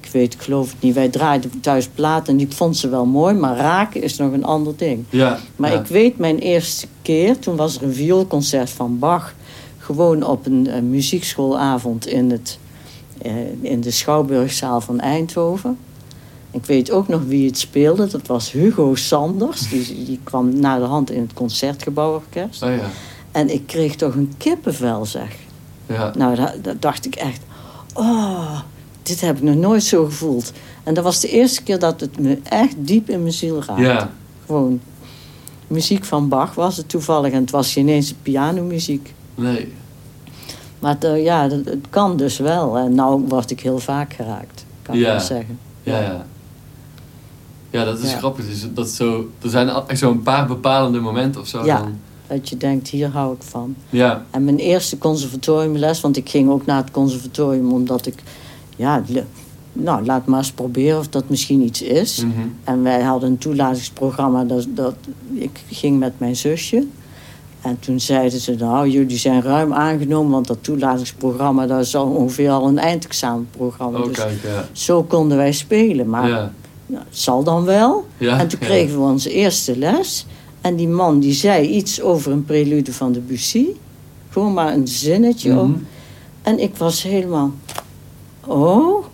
[0.00, 0.94] ik- weet, ik geloof het niet.
[0.94, 4.44] Wij draaiden thuis platen en ik vond ze wel mooi, maar raken is nog een
[4.44, 5.04] ander ding.
[5.10, 5.38] ja.
[5.56, 5.80] Maar ja.
[5.80, 9.34] ik weet mijn eerste keer, toen was er een vioolconcert van Bach,
[9.78, 12.58] gewoon op een, eh, muziekschoolavond in, het,
[13.22, 15.78] eh, in de Schouwburgzaal van Eindhoven.
[16.52, 19.68] Ik weet ook nog wie het speelde, dat was Hugo Sanders.
[19.68, 22.62] Die, die kwam na de hand in het Concertgebouworkest.
[22.62, 22.88] Oh ja.
[23.32, 25.36] En ik kreeg toch een kippenvel, zeg.
[25.86, 26.12] Ja.
[26.18, 27.40] Nou, dat, dat dacht ik echt.
[27.94, 28.58] Oh,
[29.10, 30.52] dit heb ik nog nooit zo gevoeld.
[30.82, 33.82] En dat was de eerste keer dat het me echt diep in mijn ziel raakte.
[33.82, 34.10] Ja.
[34.46, 34.80] Gewoon.
[35.66, 37.32] Muziek van Bach was het toevallig.
[37.32, 39.14] En het was geen eens pianomuziek.
[39.34, 39.72] Nee.
[40.78, 42.76] Maar het, eh, ja, het, het kan dus wel.
[42.78, 44.64] En nou word ik heel vaak geraakt.
[44.82, 45.10] Kan ik Ja.
[45.10, 45.58] wel zeggen.
[45.82, 46.26] Ja, ja.
[47.70, 48.46] Ja, dat is grappig.
[48.46, 51.64] Dus dat zo, er zijn echt zo'n paar bepalende momenten of zo.
[51.64, 51.78] Ja.
[51.78, 53.74] Dan, Dat je denkt, hier hou ik van.
[53.90, 54.24] ja.
[54.30, 58.22] En mijn eerste conservatoriumles, want ik ging ook naar het conservatorium omdat ik,
[58.80, 59.02] ja,
[59.72, 62.24] nou laat maar eens proberen of dat misschien iets is.
[62.24, 62.48] Mhm.
[62.64, 64.94] En wij hadden een toelatingsprogramma, dat, dat,
[65.32, 66.86] ik ging met mijn zusje.
[67.60, 72.06] En toen zeiden ze, nou jullie zijn ruim aangenomen, want dat toelatingsprogramma, dat is al
[72.06, 73.98] ongeveer al een eindexamenprogramma.
[73.98, 74.68] Oh, dus kijk, ja.
[74.72, 76.52] zo konden wij spelen, maar ja.
[76.86, 78.06] nou, het zal dan wel.
[78.16, 80.26] Ja, En toen kregen we onze eerste les.
[80.60, 83.66] En die man die zei iets over een prelude van Debussy.
[84.30, 85.50] Gewoon maar een zinnetje.
[85.50, 85.60] Mhm.
[85.60, 85.76] ook.
[86.42, 87.52] En ik was helemaal...
[88.50, 89.04] Oh,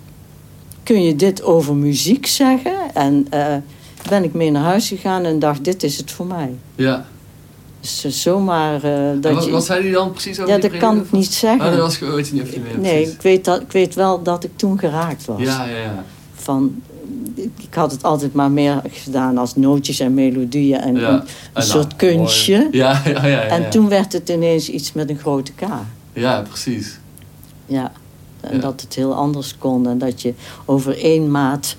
[0.82, 2.94] kun je dit over muziek zeggen?
[2.94, 3.54] En eh,
[4.08, 6.54] ben ik mee naar huis gegaan en dacht, dit is het voor mij.
[6.74, 7.06] Ja.
[7.80, 9.50] Dus eh, zomaar En dat wat, je...
[9.50, 11.66] wat zei hij dan precies over ja, dat kan ik niet zeggen.
[11.66, 13.94] Oh, dat was, weet je niet of je meer nee, ik weet, dat, ik weet
[13.94, 15.40] wel dat ik toen geraakt was.
[15.40, 16.04] Ja, ja, ja.
[16.34, 16.82] Van,
[17.36, 21.08] ik had het altijd maar meer gedaan als nootjes en melodieën en ja.
[21.08, 22.68] een, En een soort nou, kunstje.
[22.70, 23.26] Ja, ja, ja.
[23.26, 25.66] ja, En toen werd het ineens iets met een grote K.
[26.12, 26.98] Ja, precies.
[27.66, 27.92] Ja.
[28.50, 29.88] En dat het heel anders kon.
[29.88, 31.76] En dat je over één maat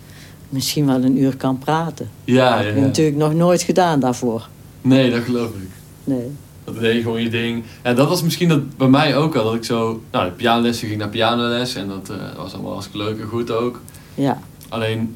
[0.50, 2.10] misschien wel een uur kan praten.
[2.24, 2.86] Ja, dat ja, heb ik ja.
[2.86, 4.48] natuurlijk nog nooit gedaan daarvoor.
[4.82, 5.70] Nee, dat geloof ik.
[6.04, 6.32] Nee.
[6.64, 7.64] Dat deed je gewoon je ding.
[7.84, 9.44] Ja, dat was misschien dat bij mij ook al.
[9.44, 10.02] Dat ik zo...
[10.12, 11.76] Nou, de pianolessen ging naar pianoles.
[11.76, 13.82] En dat eh, was allemaal hartstikke leuk en goed ook.
[14.16, 14.42] Ja.
[14.70, 15.16] Alleen...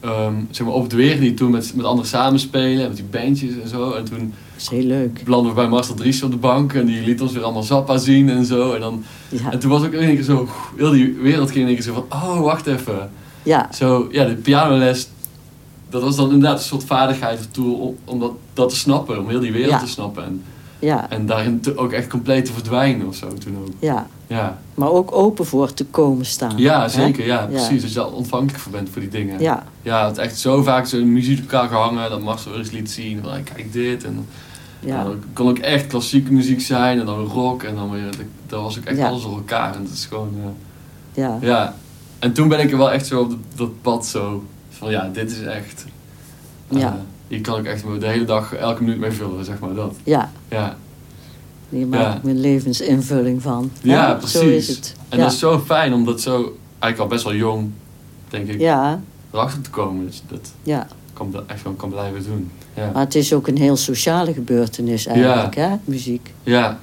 [0.00, 2.88] ehm, zeg maar, op het weer niet toen met, met anderen samenspelen.
[2.88, 3.92] Met die bandjes en zo.
[3.92, 5.24] En toen Dat is heel leuk.
[5.24, 6.72] belanden we bij Marcel Dries op de bank.
[6.72, 8.72] En die liet ons weer allemaal Zappa zien en zo.
[8.72, 9.52] En, dan, Ja.
[9.52, 10.48] en toen was ook in één keer zo...
[10.76, 12.04] Heel die wereld ging in één keer zo van...
[12.20, 13.10] Oh, wacht even.
[13.42, 13.68] Ja.
[13.72, 15.08] Zo, ja, de pianoles...
[15.90, 19.18] Dat was dan inderdaad een soort vaardigheid of tool om, om dat, dat te snappen.
[19.20, 19.78] Om heel die wereld Ja.
[19.78, 20.24] te snappen.
[20.24, 20.42] En,
[20.80, 21.10] Ja.
[21.10, 23.68] en daarin ook echt compleet te verdwijnen of zo toen ook.
[23.78, 24.06] Ja.
[24.26, 26.52] Ja, Maar ook open voor te komen staan.
[26.56, 27.26] ja zeker.
[27.26, 27.46] Ja, Ja.
[27.46, 27.82] precies.
[27.82, 29.40] Dat je al ontvankelijk voor bent voor die dingen.
[29.40, 29.64] Ja.
[29.82, 32.10] Ja, het echt zo vaak zo muziek op elkaar gehangen.
[32.10, 33.20] Dat Marcel weer eens liet zien.
[33.22, 34.04] Van, kijk dit.
[34.04, 34.26] En
[34.80, 35.04] Ja.
[35.04, 36.98] dan kon ook echt klassieke muziek zijn.
[37.00, 37.62] En dan rock.
[37.62, 38.08] En dan weer...
[38.46, 39.08] Dat was ook echt Ja.
[39.08, 39.74] alles door elkaar.
[39.74, 40.34] En dat is gewoon...
[40.44, 41.38] eh, Ja.
[41.40, 41.74] ja.
[42.18, 44.44] En toen ben ik er wel echt zo op dat, dat pad zo...
[44.70, 45.84] Van ja, dit is echt...
[46.68, 46.98] eh, Ja.
[47.30, 49.94] Hier kan ik echt de hele dag, elke minuut mee vullen, zeg maar dat.
[50.04, 50.30] Ja.
[50.48, 50.76] Ja,
[51.68, 52.14] Hier maak Ja.
[52.16, 53.70] ik mijn levensinvulling van.
[53.82, 54.40] Ja, precies.
[54.40, 54.94] Zo is het.
[55.08, 55.24] en ja.
[55.24, 57.70] dat is zo fijn om dat zo, eigenlijk al best wel jong,
[58.28, 59.00] denk ik, ja.
[59.30, 60.04] erachter te komen.
[60.04, 60.86] Dat je dat Ja.
[61.12, 62.50] kan, echt gewoon kan blijven doen.
[62.74, 66.32] Ja, Maar het is ook een heel sociale gebeurtenis eigenlijk, hè, muziek.
[66.42, 66.78] ja,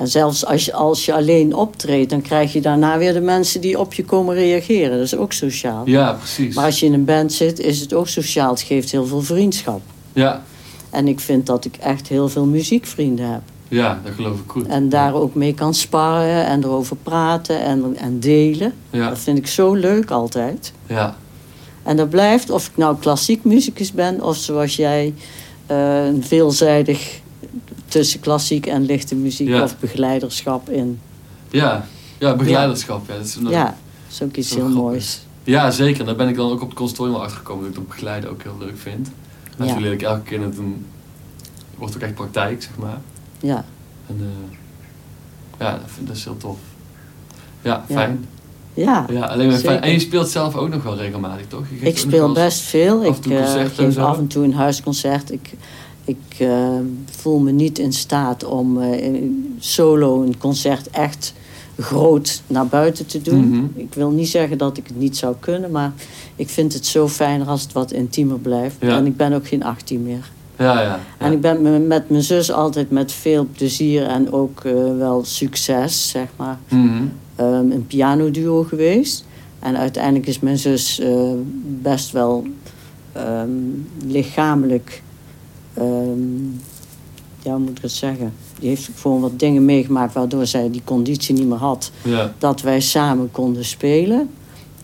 [0.00, 3.60] En zelfs als je, als je alleen optreedt, dan krijg je daarna weer de mensen
[3.60, 4.90] die op je komen reageren.
[4.96, 5.82] Dat is ook sociaal.
[5.86, 6.54] ja precies.
[6.54, 8.50] Maar als je in een band zit, is het ook sociaal.
[8.50, 9.80] Het geeft heel veel vriendschap.
[10.12, 10.42] Ja,
[10.90, 13.40] En ik vind dat ik echt heel veel muziekvrienden heb.
[13.68, 14.66] ja, dat geloof ik goed.
[14.66, 18.72] En daar ook mee kan sparren en erover praten en, en delen.
[18.90, 20.72] Ja, Dat vind ik zo leuk altijd.
[20.86, 21.16] ja,
[21.82, 24.22] En dat blijft, of ik nou klassiek muzikus ben...
[24.22, 25.14] of zoals jij,
[25.66, 27.20] eh, een veelzijdig
[27.90, 29.48] tussen klassiek en lichte muziek...
[29.48, 29.62] Ja.
[29.62, 31.00] of begeleiderschap in.
[31.50, 31.86] ja,
[32.18, 33.08] ja, begeleiderschap.
[33.08, 33.74] Ja, dat is Ja, dat
[34.10, 34.76] is ook iets heel grappig.
[34.82, 35.20] moois.
[35.44, 36.04] ja, zeker.
[36.04, 38.42] Daar ben ik dan ook op het conservatorium wel achtergekomen dat ik dat begeleiden ook
[38.42, 39.10] heel leuk vind.
[39.58, 39.72] En Ja.
[39.72, 40.86] toen leer ik elke keer dat een,
[41.76, 42.98] wordt ook echt praktijk, zeg maar.
[43.40, 43.64] Ja,
[44.06, 44.56] En eh,
[45.66, 46.56] ja, dat, vind, dat is heel tof.
[47.62, 48.26] Ja, fijn.
[48.74, 49.06] ja.
[49.10, 49.80] Ja, alleen maar fijn.
[49.82, 51.64] En je speelt zelf ook nog wel regelmatig, toch?
[51.80, 53.04] Je ik speel best veel.
[53.04, 55.32] Ik eh, geef af en toe een huisconcert.
[55.32, 55.52] Ik,
[56.10, 56.68] ik eh,
[57.10, 59.22] voel me niet in staat om eh,
[59.58, 61.34] solo een concert echt
[61.78, 63.48] groot naar buiten te doen.
[63.48, 63.64] Mhm.
[63.74, 65.92] Ik wil niet zeggen dat ik het niet zou kunnen, maar
[66.36, 68.76] ik vind het zo fijner als het wat intiemer blijft.
[68.80, 68.96] Ja.
[68.96, 70.30] En ik ben ook geen 18 meer.
[70.58, 70.82] Ja, ja.
[70.82, 71.00] ja.
[71.18, 75.24] En ik ben me- met mijn zus altijd met veel plezier en ook eh, wel
[75.24, 77.02] succes, zeg maar, Mhm.
[77.36, 79.24] ehm, een pianoduo geweest.
[79.58, 81.00] En uiteindelijk is mijn zus
[81.82, 82.46] best wel
[83.12, 83.48] ehm,
[84.06, 85.02] lichamelijk,
[85.80, 86.44] ehm,
[87.42, 88.32] ja, hoe moet ik het zeggen?
[88.58, 91.90] Die heeft gewoon wat dingen meegemaakt waardoor zij die conditie niet meer had.
[92.02, 92.34] ja.
[92.38, 94.30] Dat wij samen konden spelen.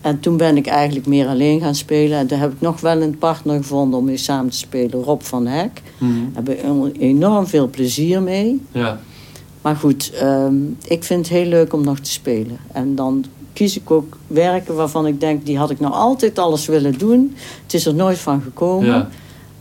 [0.01, 2.19] En toen ben ik eigenlijk meer alleen gaan spelen.
[2.19, 5.21] En toen heb ik nog wel een partner gevonden om mee samen te spelen, Rob
[5.21, 5.83] van Hek.
[5.99, 6.13] Mhm.
[6.33, 8.63] Daar heb ik enorm veel plezier mee.
[8.73, 9.01] Ja.
[9.63, 10.55] Maar goed, ehm,
[10.85, 12.59] ik vind het heel leuk om nog te spelen.
[12.73, 16.67] En dan kies ik ook werken waarvan ik denk, die had ik nou altijd alles
[16.67, 17.35] willen doen.
[17.63, 18.87] Het is er nooit van gekomen.
[18.87, 19.09] Ja.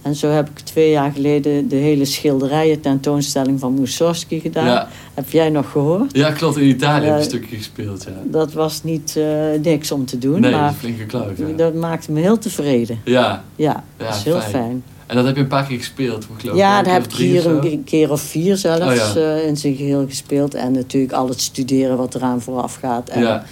[0.06, 4.66] En zo heb ik twee jaar geleden de hele schilderijen tentoonstelling van Mussorgsky gedaan.
[4.66, 4.88] Ja.
[5.14, 6.16] Heb jij nog gehoord?
[6.18, 6.58] ja, klopt.
[6.58, 7.18] In Italië heb Ja.
[7.18, 8.12] een stukje gespeeld, ja.
[8.24, 9.26] Dat was niet eh,
[9.62, 11.46] niks om te doen, Nee, dat maar flinke kluif, ja.
[11.56, 13.00] dat maakte me heel tevreden.
[13.06, 14.52] Ja, Ja, dat is heel fijn.
[14.52, 14.84] fijn.
[15.08, 16.62] en dat heb je een paar keer gespeeld, geloof ik.
[16.62, 20.06] Ja, dat heb ik hier een keer of vier zelfs Oh, eh, in zijn geheel
[20.08, 20.54] gespeeld.
[20.54, 23.10] En natuurlijk al het studeren wat eraan vooraf gaat.
[23.10, 23.44] En Ja,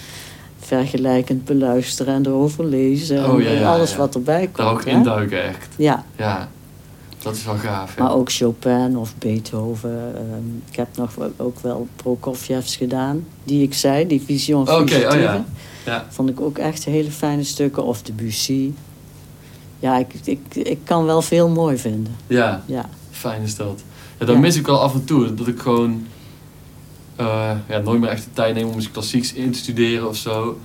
[0.79, 3.31] vergelijkend beluisteren en erover lezen.
[3.31, 3.97] Oh, ja, en alles ja.
[3.97, 4.57] wat erbij komt.
[4.57, 5.67] Daar ook induiken echt.
[5.77, 6.49] Ja, Ja,
[7.21, 7.95] dat is wel gaaf.
[7.95, 8.03] Ja.
[8.03, 10.13] maar ook Chopin of Beethoven.
[10.15, 14.71] ehm, ik heb nog wel, ook wel Prokofievs gedaan, die ik zei, die Vision Oké,
[14.71, 15.17] oh Fugitive.
[15.19, 15.45] ja.
[15.85, 16.05] Ja.
[16.09, 17.83] Vond ik ook echt hele fijne stukken.
[17.83, 18.71] Of Debussy.
[19.79, 22.15] Ja, ik, ik, ik kan wel veel mooi vinden.
[22.27, 23.83] ja, Ja, fijn is dat.
[24.19, 25.33] Ja, dan mis ik wel af en toe.
[25.33, 26.05] Dat ik gewoon
[27.15, 30.15] eh, ja, nooit meer echt de tijd neem om eens klassieks in te studeren of
[30.15, 30.57] zo.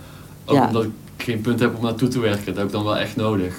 [0.45, 0.67] Ook Ja.
[0.67, 2.45] omdat ik geen punt heb om naartoe te werken.
[2.47, 3.55] Dat heb ik dan wel echt nodig.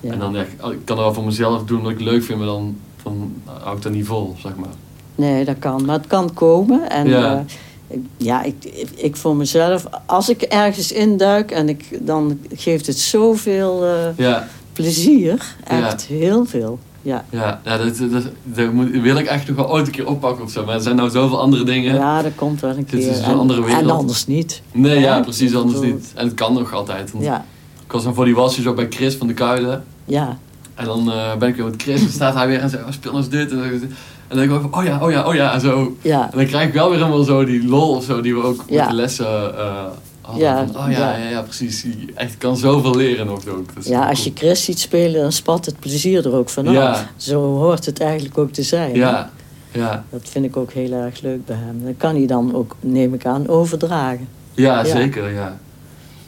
[0.00, 0.12] ja.
[0.12, 2.46] En dan echt, ik kan er wel voor mezelf doen wat ik leuk vind, maar
[2.46, 4.68] dan, dan hou ik dat niet vol, zeg maar.
[5.14, 5.84] Nee, dat kan.
[5.84, 6.90] Maar het kan komen.
[6.90, 7.18] En Ja.
[7.20, 7.44] ja,
[7.88, 12.86] ik, ja ik, ik, ik voor mezelf, als ik ergens induik en ik, dan geeft
[12.86, 15.54] het zoveel eh, Ja, plezier.
[15.64, 16.78] Echt heel veel.
[17.04, 17.24] Ja.
[17.30, 20.44] ja, ja dat, dat, dat moet, wil ik echt nog wel ooit een keer oppakken
[20.44, 20.64] of zo.
[20.64, 21.94] Maar er zijn nou zoveel andere dingen.
[21.94, 23.10] ja, dat komt wel een Dit keer.
[23.10, 23.82] is een en, andere wereld.
[23.82, 24.62] en anders niet.
[24.72, 26.12] Nee, ja, Ja, precies, anders bedoel- niet.
[26.14, 27.12] En het kan nog altijd.
[27.12, 27.44] Want Ja,
[27.84, 29.84] Ik was dan voor die wasjes ook bij Chris van de Kuilen.
[30.04, 30.38] ja,
[30.74, 32.90] En dan eh, ben ik weer met Chris en staat hij weer en zegt, oh,
[32.92, 33.50] speel nou eens dit.
[33.50, 33.80] En dan, en
[34.28, 35.96] dan denk ik ook van, oh ja, oh ja, oh ja, en zo.
[36.02, 36.22] ja.
[36.30, 38.64] En dan krijg ik wel weer helemaal zo die lol of zo, die we ook
[38.66, 38.80] Ja.
[38.80, 39.84] met de lessen eh
[40.24, 40.44] hadden.
[40.44, 41.28] Ja, oh ja, ja, ja.
[41.28, 41.82] ja, precies.
[41.82, 43.70] Je echt kan zoveel leren nog ook.
[43.80, 44.32] Ja, als je.
[44.34, 46.74] Chris ziet spelen, dan spat het plezier er ook vanaf.
[46.74, 47.10] Ja.
[47.16, 48.94] Zo hoort het eigenlijk ook te zijn.
[48.94, 49.30] Ja,
[49.72, 51.84] ja, Dat vind ik ook heel erg leuk bij hem.
[51.84, 54.28] Dat kan hij dan ook, neem ik aan, overdragen.
[54.54, 55.58] ja, zeker, ja.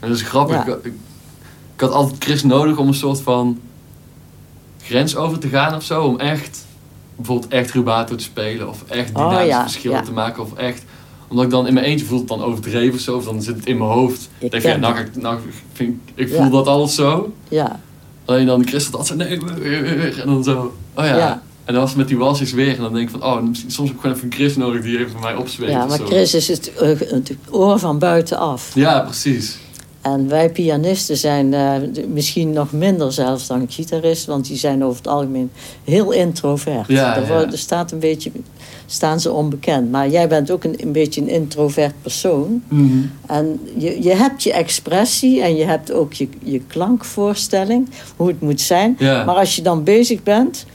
[0.01, 0.67] En dat is grappig.
[0.67, 3.61] Ik, ik, had altijd Chris nodig om een soort van
[4.83, 6.05] grens over te gaan of zo.
[6.05, 6.65] Om echt,
[7.17, 8.69] bijvoorbeeld echt rubato te spelen.
[8.69, 10.03] Of echt Oh, verschillen ja.
[10.03, 10.43] te maken.
[10.43, 10.85] Of echt,
[11.29, 13.17] omdat ik dan in mijn eentje voel het dan overdreven of zo.
[13.17, 14.29] Of dan zit het in mijn hoofd.
[14.39, 15.23] Ik denk ja, nou, dat.
[15.23, 15.39] nou
[15.73, 16.37] vind ik, Ja.
[16.37, 17.33] voel dat alles zo.
[17.49, 17.81] Ja,
[18.25, 19.39] Alleen dan Chris altijd zo, nee.
[20.21, 21.17] En dan zo, oh ja.
[21.17, 21.43] Ja.
[21.65, 22.75] En dan was het met die walsjes weer.
[22.77, 24.99] En dan denk ik van, oh, soms heb ik gewoon even een Chris nodig die
[24.99, 25.99] even voor mij opzweept ja maar.
[25.99, 28.75] Chris is het, eh, het oor van buitenaf.
[28.75, 29.59] Ja, precies.
[30.01, 31.73] En wij pianisten zijn eh,
[32.09, 35.51] misschien nog minder zelfs dan gitaristen, want die zijn over het algemeen
[35.85, 36.89] heel introvert.
[36.89, 38.31] Ja, er staat een beetje,
[38.87, 39.91] staan ze onbekend.
[39.91, 42.63] Maar jij bent ook een, een beetje een introvert persoon.
[42.69, 42.99] Mhm.
[43.27, 48.41] En je, je hebt je expressie en je hebt ook je, je klankvoorstelling, hoe het
[48.41, 48.97] moet zijn.
[48.99, 49.25] Ja.
[49.25, 50.67] Maar als je dan bezig bent,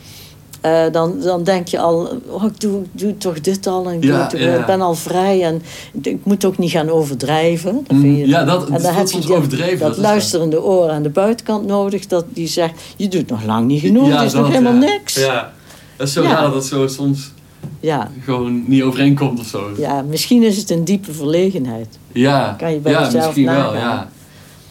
[0.62, 4.02] eh, dan, dan denk je al, oh, ik doe, doe toch dit al en ik,
[4.02, 4.60] doe Ja, het- ja.
[4.60, 5.62] ik ben al vrij en
[6.02, 7.74] ik moet ook niet gaan overdrijven.
[7.88, 10.90] Dat vind je, ja, dat- en dan heb je die- Dat, dat is luisterende oor
[10.90, 14.26] aan de buitenkant nodig, dat die zegt, je doet nog lang niet genoeg, Ja, er
[14.26, 14.80] is nog dat, helemaal ja.
[14.80, 15.14] niks.
[15.16, 15.54] Ja.
[15.98, 17.32] Dat is zo raar dat zo soms
[17.80, 19.70] Ja, gewoon niet overeenkomt of zo.
[20.10, 22.00] misschien is het een diepe verlegenheid.
[22.12, 23.80] Ja, Kan je bij ja jezelf misschien wel, nagaan.
[23.80, 24.10] ja.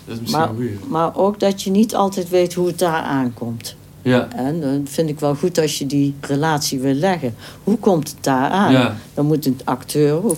[0.04, 0.78] Dat is misschien Maar, goeie.
[0.88, 3.76] maar ook dat je niet altijd weet hoe het daar aankomt.
[4.02, 7.34] Ja, En dan vind ik wel goed als je die relatie wil leggen.
[7.64, 8.72] Hoe komt het daar aan?
[8.72, 8.96] ja.
[9.14, 10.36] Dan moet een acteur ook.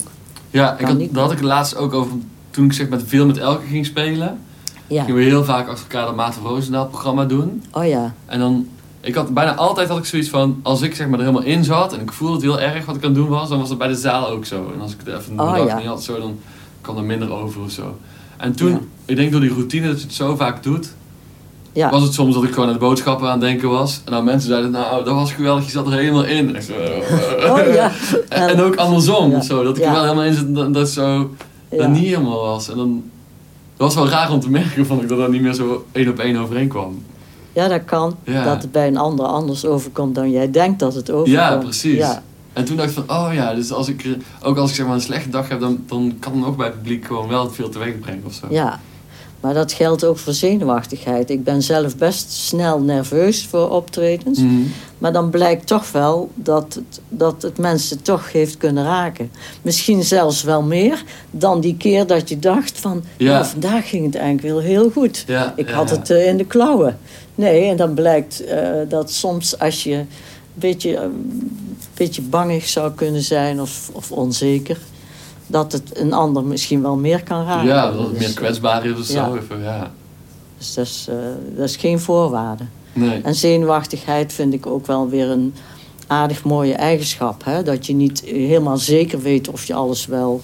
[0.51, 2.13] ja ik had, daar had ik het laatst ook over
[2.51, 4.39] toen ik zeg met veel met Elke ging spelen.
[4.87, 5.05] Ja.
[5.05, 7.63] Gingen we heel vaak achter elkaar dat Maarten Roosendaal programma doen.
[7.73, 8.15] Oh ja.
[8.27, 8.69] En dan,
[9.03, 11.65] ik had bijna altijd had ik zoiets van, als ik zeg maar er helemaal in
[11.65, 13.69] zat en ik voelde het heel erg wat ik aan het doen was, dan was
[13.69, 14.71] dat bij de zaal ook zo.
[14.75, 15.77] En als ik het even Oh, ja.
[15.79, 16.39] niet had, zo, dan
[16.81, 17.97] kwam er minder over of zo.
[18.37, 18.79] En toen, Ja.
[19.05, 20.95] ik denk door die routine dat je het zo vaak doet,
[21.73, 21.91] Ja.
[21.91, 24.01] was het soms dat ik gewoon aan de boodschappen aan het denken was.
[24.05, 26.57] En dan mensen zeiden, nou dat was geweldig, je zat er helemaal in.
[26.57, 27.91] En, zo, Oh ja.
[28.29, 31.31] en, en ook andersom, zo, dat ik er wel helemaal in en dat, dat zo
[31.71, 32.69] dat niet helemaal was.
[32.71, 33.03] En dan,
[33.77, 36.09] dat was wel raar om te merken, vond ik, dat dat niet meer zo één
[36.09, 37.03] op één overeenkwam.
[37.53, 38.17] Ja, dat kan.
[38.25, 38.45] Ja.
[38.45, 41.37] Dat het bij een ander anders overkomt dan jij denkt dat het overkomt.
[41.37, 41.97] Ja, precies.
[41.99, 44.87] Ja, En toen dacht ik van, oh ja, dus als ik, ook als ik zeg
[44.87, 47.51] maar een slechte dag heb, dan, dan kan het ook bij het publiek gewoon wel
[47.51, 48.47] veel teweeg brengen of zo.
[48.51, 48.81] ja.
[49.41, 51.31] Maar dat geldt ook voor zenuwachtigheid.
[51.31, 54.39] Ik ben zelf best snel nerveus voor optredens.
[54.39, 54.61] Mhm.
[54.99, 59.31] Maar dan blijkt toch wel dat het, dat het mensen toch heeft kunnen raken.
[59.63, 63.03] Misschien zelfs wel meer dan die keer dat je dacht van...
[63.17, 63.33] Ja.
[63.33, 65.25] Nou, vandaag ging het eigenlijk wel heel goed.
[65.27, 66.99] Ja, Ik ja, had het eh, in de klauwen.
[67.35, 70.09] Nee, en dan blijkt eh, dat soms als je een
[70.55, 74.79] beetje, eh, een beetje bangig zou kunnen zijn of, of onzeker...
[75.47, 77.67] dat het een ander misschien wel meer kan raken.
[77.67, 79.13] Ja, dat het Dus, meer eh, kwetsbaar is of zo.
[79.15, 79.35] ja.
[79.37, 79.91] Even, ja.
[80.59, 81.09] Dus dat is,
[81.57, 82.65] dat is geen voorwaarde.
[82.93, 83.21] Nee.
[83.23, 85.55] En zenuwachtigheid vind ik ook wel weer een
[86.07, 87.45] aardig mooie eigenschap.
[87.45, 87.63] Hè?
[87.63, 90.41] Dat je niet helemaal zeker weet of je alles wel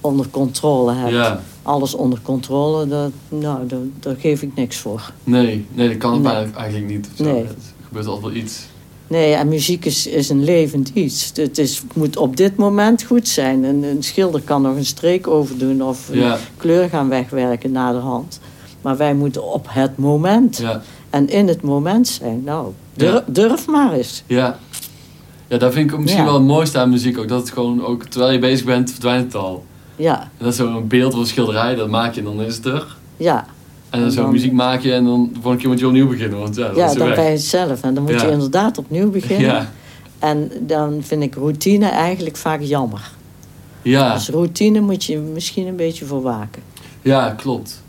[0.00, 1.12] onder controle hebt.
[1.12, 5.12] Ja, Alles onder controle, dat, nou, daar, daar geef ik niks voor.
[5.24, 6.32] nee, nee, dat kan Nee.
[6.56, 7.08] eigenlijk niet.
[7.16, 7.44] Nee.
[7.46, 7.56] Het
[7.86, 8.60] gebeurt altijd wel iets.
[9.06, 11.30] Nee, en muziek is, is een levend iets.
[11.34, 13.64] Het is, moet op dit moment goed zijn.
[13.64, 17.98] Een, een schilder kan nog een streek overdoen of Ja, kleur gaan wegwerken na de
[17.98, 18.40] hand.
[18.82, 22.42] Maar wij moeten op het moment ja, en in het moment zijn.
[22.44, 23.24] Nou, durf, Ja.
[23.26, 24.22] durf maar eens.
[24.26, 24.58] ja.
[25.48, 27.28] Ja, daar vind ik misschien wel het mooiste aan muziek ook.
[27.28, 29.64] Dat het gewoon ook, terwijl je bezig bent, verdwijnt het al.
[29.96, 32.56] Ja, En dat is zo'n beeld of een schilderij, dat maak je en dan is
[32.56, 32.96] het er.
[33.16, 33.46] ja.
[33.90, 36.38] En dan zo muziek maak je en dan volgende keer moet je opnieuw beginnen.
[36.38, 37.82] Want ja, dat Ja, is dan ben je het zelf.
[37.82, 38.26] En dan moet Ja.
[38.26, 39.46] je inderdaad opnieuw beginnen.
[39.46, 39.70] Ja,
[40.18, 43.10] En dan vind ik routine eigenlijk vaak jammer.
[43.82, 46.62] ja, Dus routine moet je misschien een beetje voor waken.
[47.02, 47.82] ja, klopt.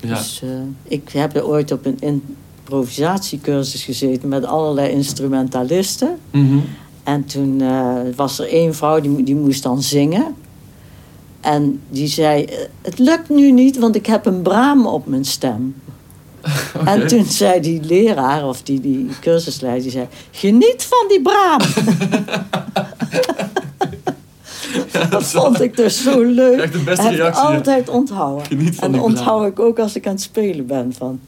[0.00, 0.48] Ja, Dus eh,
[0.82, 6.18] ik heb er ooit op een improvisatiecursus gezeten met allerlei instrumentalisten.
[6.30, 6.58] Mhm.
[7.02, 10.34] En toen eh, was er één vrouw die, die moest dan zingen.
[11.40, 15.24] En die zei, eh, het lukt nu niet, want ik heb een braam op mijn
[15.24, 15.74] stem.
[16.84, 20.06] En toen zei die leraar, of die, die cursusleider, die zei...
[20.30, 21.60] Geniet van die braam.
[25.10, 26.60] dat vond ik dus zo leuk.
[26.60, 28.46] Echt de beste heb ik reactie, altijd onthouden.
[28.46, 30.92] Geniet van en onthoud ik ook als ik aan het spelen ben.
[30.96, 31.20] Van.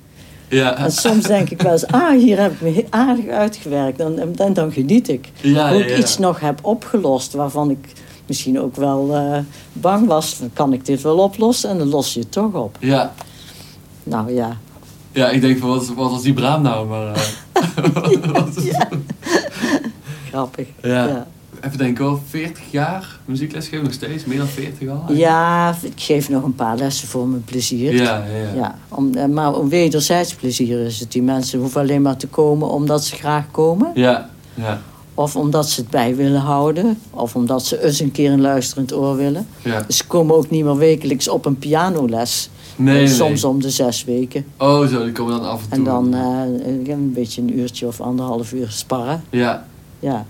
[0.49, 4.01] ja, En soms denk ik wel eens, ah, hier heb ik me aardig uitgewerkt.
[4.01, 5.29] En, dan geniet ik.
[5.41, 7.93] ja, Hoe ik iets nog heb opgelost waarvan ik
[8.29, 9.39] misschien ook wel eh,
[9.73, 10.41] bang was.
[10.53, 11.71] Kan ik dit wel oplossen?
[11.71, 12.77] En dan los je het toch op.
[12.81, 13.13] Ja,
[14.03, 14.57] Nou ja,
[15.13, 16.87] ja, ik denk van wat, wat was die braam nou?
[16.89, 17.23] Maar, eh,
[18.57, 18.73] is-
[20.31, 20.67] grappig.
[20.83, 21.07] Ja.
[21.07, 21.27] ja.
[21.65, 25.03] Even denken hoor, 40 jaar muziekles geven nog steeds, meer dan 40 al?
[25.09, 27.93] Ja, ik geef nog een paar lessen voor mijn plezier.
[27.95, 28.55] Ja, ja, ja.
[28.55, 31.13] Ja, om, eh, maar om wederzijds plezier is het.
[31.13, 33.91] Die mensen hoeven alleen maar te komen omdat ze graag komen.
[33.95, 34.81] Ja, ja,
[35.19, 36.99] Of omdat ze het bij willen houden.
[37.11, 39.47] Of omdat ze eens een keer een luisterend oor willen.
[39.63, 39.83] ja.
[39.87, 42.51] Dus ze komen ook niet meer wekelijks op een pianoles.
[42.77, 43.09] Nee, Eh, nee.
[43.15, 44.45] Soms om de zes weken.
[44.59, 45.79] Oh zo, die komen dan af en toe.
[45.79, 49.25] En dan eh, een beetje een uurtje of anderhalf uur sparren.
[49.31, 49.67] Ja,
[49.99, 50.27] Ja.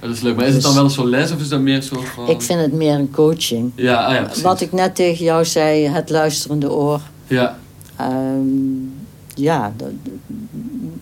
[0.00, 0.36] dat is leuk.
[0.36, 2.28] Maar is het dan Dus- wel een soort les of is dat meer soort van...
[2.28, 3.72] Ik vind het meer een coaching.
[3.74, 4.42] Ja, ah ja, precies.
[4.42, 7.00] Wat ik net tegen jou zei, het luisterende oor.
[7.26, 7.58] Ja,
[7.96, 8.40] Ehm,
[9.34, 9.72] ja,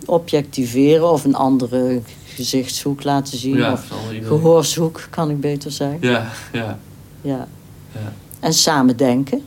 [0.06, 2.00] objectiveren of een andere
[2.42, 3.56] gezichtshoek laten zien.
[3.56, 3.72] ja.
[3.72, 3.88] Of
[4.24, 5.98] gehoorshoek, kan ik beter zeggen.
[6.00, 6.78] Ja, ja,
[7.20, 7.48] Ja.
[7.92, 8.12] ja.
[8.40, 9.42] En samen denken.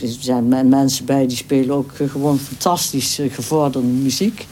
[0.00, 4.46] Er zijn men- mensen bij die spelen ook eh, gewoon fantastisch eh, gevorderde muziek.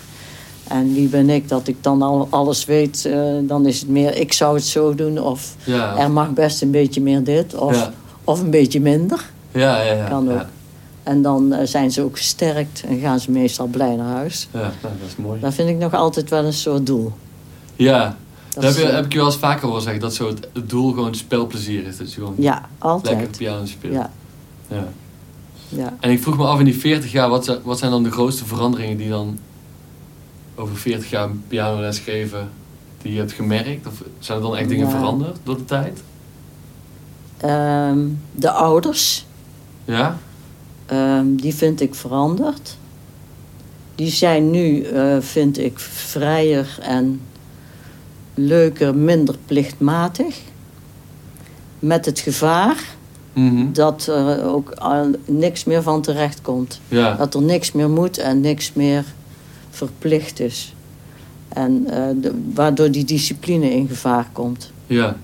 [0.69, 3.05] En wie ben ik dat ik dan al alles weet?
[3.05, 5.19] eh, dan is het meer, ik zou het zo doen.
[5.23, 7.55] Of Ja, er mag best een beetje meer dit.
[7.55, 7.93] Of, ja.
[8.25, 9.31] of een beetje minder.
[9.53, 10.09] Ja, ja, ja.
[10.09, 10.39] Kan ook.
[10.39, 10.49] Ja,
[11.03, 14.49] En dan zijn ze ook gesterkt en gaan ze meestal blij naar huis.
[14.53, 15.41] ja nou, dat is mooi.
[15.41, 17.13] Dat vind ik nog altijd wel een soort doel.
[17.77, 18.17] Ja,
[18.55, 20.01] Dat dat heb, is, je, eh, heb ik je wel eens vaker horen zeggen.
[20.01, 21.97] Dat zo het, het doel gewoon spelplezier is.
[21.97, 23.17] Dat je gewoon Ja, altijd.
[23.17, 23.93] lekker piano speelt.
[23.95, 24.11] Ja,
[24.69, 24.89] ja.
[25.69, 25.97] ja.
[26.01, 28.11] En ik vroeg me af in die 40 jaar, wat zijn, wat zijn dan de
[28.11, 29.39] grootste veranderingen die dan
[30.55, 32.49] over 40 jaar pianoles geven,
[33.03, 33.87] die je hebt gemerkt?
[33.87, 34.91] Of zijn er dan echt dingen Ja.
[34.99, 36.03] veranderd door de tijd?
[37.37, 37.99] Ehm,
[38.33, 39.27] de ouders,
[39.85, 40.19] Ja?
[40.87, 42.77] ehm, die vind ik veranderd.
[43.95, 47.21] Die zijn nu, eh, vind ik, vrijer en
[48.35, 50.37] leuker, minder plichtmatig.
[51.79, 52.85] Met het gevaar
[53.33, 53.73] Mhm.
[53.73, 54.75] dat er ook
[55.27, 56.81] niks meer van terecht komt.
[56.89, 57.15] Ja.
[57.15, 59.05] Dat er niks meer moet en niks meer
[59.71, 60.75] verplicht is.
[61.49, 64.73] En eh, de- waardoor die discipline in gevaar komt.
[64.87, 65.17] Ja.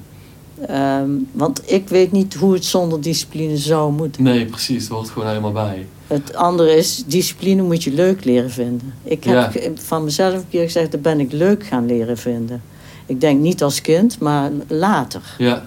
[0.67, 4.23] Ehm, want ik weet niet hoe het zonder discipline zou moeten.
[4.23, 4.83] Nee, precies.
[4.83, 5.87] Het hoort gewoon helemaal bij.
[6.07, 8.95] Het andere is, discipline moet je leuk leren vinden.
[9.05, 9.61] Ik heb Ja.
[9.75, 12.63] van mezelf een keer gezegd, dat ben ik leuk gaan leren vinden.
[13.11, 15.35] Ik denk niet als kind, maar later.
[15.39, 15.67] Ja.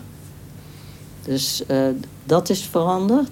[1.26, 1.78] Dus eh,
[2.26, 3.30] dat is veranderd.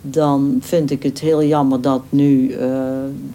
[0.00, 2.70] Dan vind ik het heel jammer dat nu eh,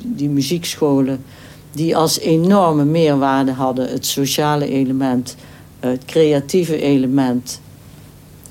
[0.03, 1.24] die muziekscholen,
[1.72, 5.36] die als enorme meerwaarde hadden, het sociale element,
[5.80, 7.61] het creatieve element.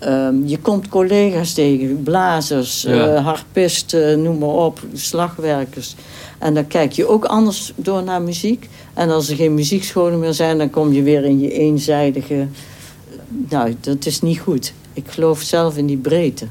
[0.02, 3.08] Ehm, je komt collega's tegen, blazers, Ja.
[3.14, 5.94] eh, harpisten, noem maar op, slagwerkers.
[6.38, 8.68] En dan kijk je ook anders door naar muziek.
[8.94, 12.46] En als er geen muziekscholen meer zijn, dan kom je weer in je eenzijdige.
[13.48, 14.72] Nou, dat is niet goed.
[14.92, 16.46] Ik geloof zelf in die breedte.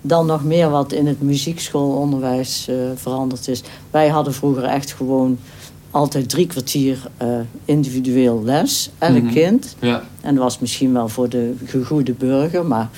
[0.00, 3.62] Dan nog meer wat in het muziekschoolonderwijs eh, veranderd is.
[3.90, 5.38] Wij hadden vroeger echt gewoon
[5.90, 7.28] altijd drie kwartier eh,
[7.64, 9.32] individueel les, elk Mhm.
[9.32, 9.76] kind.
[9.80, 10.02] Ja.
[10.20, 12.88] En dat was misschien wel voor de gegoede burger, maar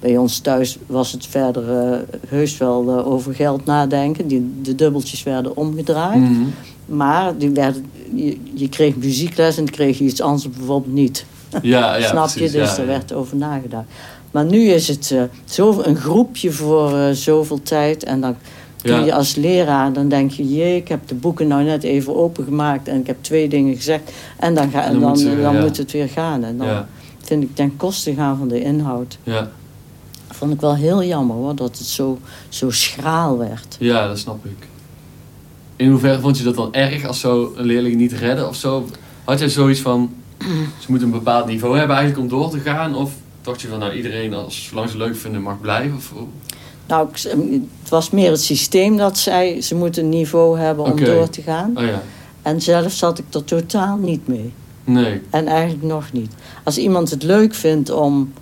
[0.00, 1.98] bij ons thuis was het verder eh,
[2.28, 4.26] heus wel eh, over geld nadenken.
[4.26, 6.20] Die, de dubbeltjes werden omgedraaid.
[6.20, 6.42] Mhm.
[6.86, 7.84] Maar die werden,
[8.14, 11.24] je, je kreeg muziekles en kreeg je iets anders bijvoorbeeld niet.
[11.62, 12.52] Ja, ja, Snap precies.
[12.52, 12.58] je?
[12.58, 12.90] Dus ja, daar ja.
[12.90, 13.86] werd over nagedacht.
[14.30, 18.04] Maar nu is het zo, een groepje voor zoveel tijd.
[18.04, 18.36] En dan
[18.82, 18.98] Ja.
[19.04, 20.48] je als leraar, dan denk je...
[20.54, 22.88] jee, ik heb de boeken nou net even opengemaakt...
[22.88, 24.12] en ik heb twee dingen gezegd.
[24.38, 25.52] En dan, ga, En dan dan, moet dan, ze- ja.
[25.52, 26.44] moet het weer gaan.
[26.44, 26.88] En dan Ja,
[27.20, 29.18] vind ik ten koste gaan van de inhoud.
[29.22, 29.50] ja.
[30.32, 32.18] Vond ik wel heel jammer hoor, dat het zo,
[32.48, 33.76] zo schraal werd.
[33.78, 34.66] ja, dat snap ik.
[35.76, 38.86] In hoeverre vond je dat dan erg als zo een leerling niet redden of zo?
[39.24, 40.14] Had jij zoiets van,
[40.78, 42.94] ze moeten een bepaald niveau hebben eigenlijk om door te gaan?
[42.94, 43.12] Of
[43.42, 45.96] dacht je van, nou iedereen, als, zolang ze het leuk vinden, mag blijven?
[45.96, 46.12] Of?
[46.90, 47.22] Nou, ik-
[47.80, 51.42] het was meer het systeem dat zei, ze moeten een niveau hebben om door te
[51.42, 51.72] gaan.
[51.76, 52.02] oh ja,
[52.42, 54.52] En zelf zat ik er totaal niet mee.
[54.84, 55.20] nee.
[55.30, 56.32] En eigenlijk nog niet.
[56.64, 58.32] Als iemand het leuk vindt om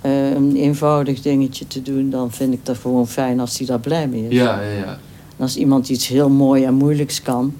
[0.00, 3.80] eh, een eenvoudig dingetje te doen, dan vind ik dat gewoon fijn als hij daar
[3.80, 4.32] blij mee is.
[4.36, 4.84] Ja, ja, ja.
[5.36, 7.54] En als iemand iets heel mooi en moeilijks kan,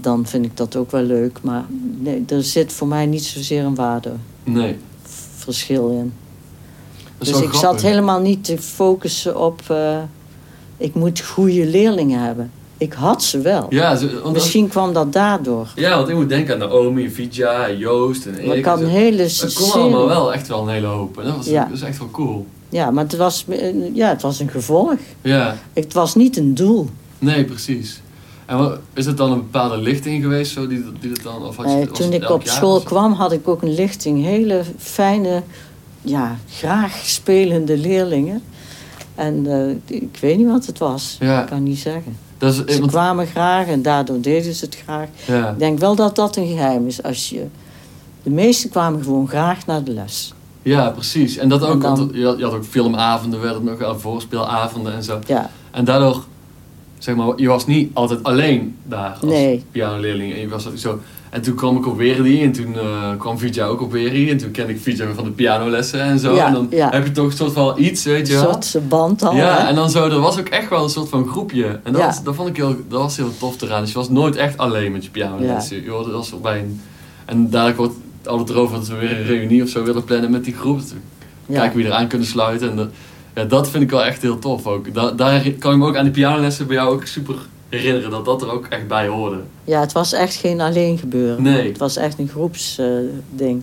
[0.00, 1.38] dan vind ik dat ook wel leuk.
[1.42, 1.64] Maar
[1.98, 3.76] nee, er zit voor mij niet zozeer een
[4.44, 4.76] Nee.
[5.02, 6.12] waardeverschil in.
[7.18, 7.58] Dus ik grappig.
[7.60, 9.98] zat helemaal niet te focussen op, eh,
[10.76, 12.50] ik moet goede leerlingen hebben.
[12.78, 13.66] Ik had ze wel.
[13.70, 15.68] Ja, ze- Misschien kwam dat daardoor.
[15.74, 18.90] ja, want ik moet denken aan Naomi, Vidya, Joost en Maar ik had en een
[18.90, 18.96] zo.
[18.96, 21.18] hele Het kon allemaal wel echt wel een hele hoop.
[21.18, 21.64] En dat was, Ja.
[21.64, 22.46] dat is echt wel cool.
[22.68, 24.94] Ja, maar het was, eh, ja, het was een gevolg.
[25.22, 26.88] Ja, Het was niet een doel.
[27.18, 28.00] nee, precies.
[28.46, 31.46] En wat, is het dan een bepaalde lichting geweest zo, die, die dat dan...
[31.46, 34.62] Of had je, Eh, toen ik op school kwam, had ik ook een lichting hele
[34.78, 35.42] fijne,
[36.04, 38.42] ja, graag spelende leerlingen.
[39.14, 41.16] En eh, ik weet niet wat het was.
[41.20, 41.40] Ja.
[41.42, 42.16] Ik kan niet zeggen.
[42.38, 45.08] Dat is, Ze want- kwamen graag en daardoor deden ze het graag.
[45.26, 45.48] ja.
[45.50, 47.02] Ik denk wel dat dat een geheim is.
[47.02, 47.46] Als je,
[48.22, 50.32] de meesten kwamen gewoon graag naar de les.
[50.62, 51.36] ja, precies.
[51.36, 54.00] En dat En ook, dan- want je had, je had ook filmavonden, werden nog aan
[54.00, 55.18] voorspeelavonden en zo.
[55.26, 56.24] Ja, En daardoor,
[56.98, 59.64] zeg maar, je was niet altijd alleen daar als Nee.
[59.70, 60.32] pianoleerling.
[60.32, 61.00] En, je was zo,
[61.34, 64.30] en toen kwam ik op Weri en toen eh, kwam Vidya ook op Weri.
[64.30, 66.34] En toen kende ik Vidya van de pianolessen en zo.
[66.34, 66.90] Ja, en dan ja.
[66.90, 68.62] heb je toch een soort van iets, weet een je wel.
[68.62, 69.34] soort band al.
[69.34, 69.68] Ja, hè?
[69.68, 71.66] en dan zo, er was ook echt wel een soort van groepje.
[71.66, 72.06] En dat, Ja.
[72.06, 73.80] was, dat vond ik heel, dat was heel tof eraan.
[73.80, 75.82] Dus je was nooit echt alleen met je pianolessen.
[75.82, 76.80] Je hoorde was bij een,
[77.24, 80.30] en dadelijk wordt het altijd erover dat we weer een reunie of zo willen plannen
[80.30, 80.80] met die groep.
[81.52, 82.70] Kijken wie eraan kunnen sluiten.
[82.70, 82.88] En dat,
[83.34, 84.94] ja, dat vind ik wel echt heel tof ook.
[84.94, 87.34] Da, daar kan ik me ook aan de pianolessen bij jou ook super
[87.74, 88.10] herinneren.
[88.10, 89.40] Dat dat er ook echt bij hoorde.
[89.64, 91.42] Ja, het was echt geen alleen gebeuren.
[91.42, 91.68] Nee.
[91.68, 93.62] Het was echt een groepsding.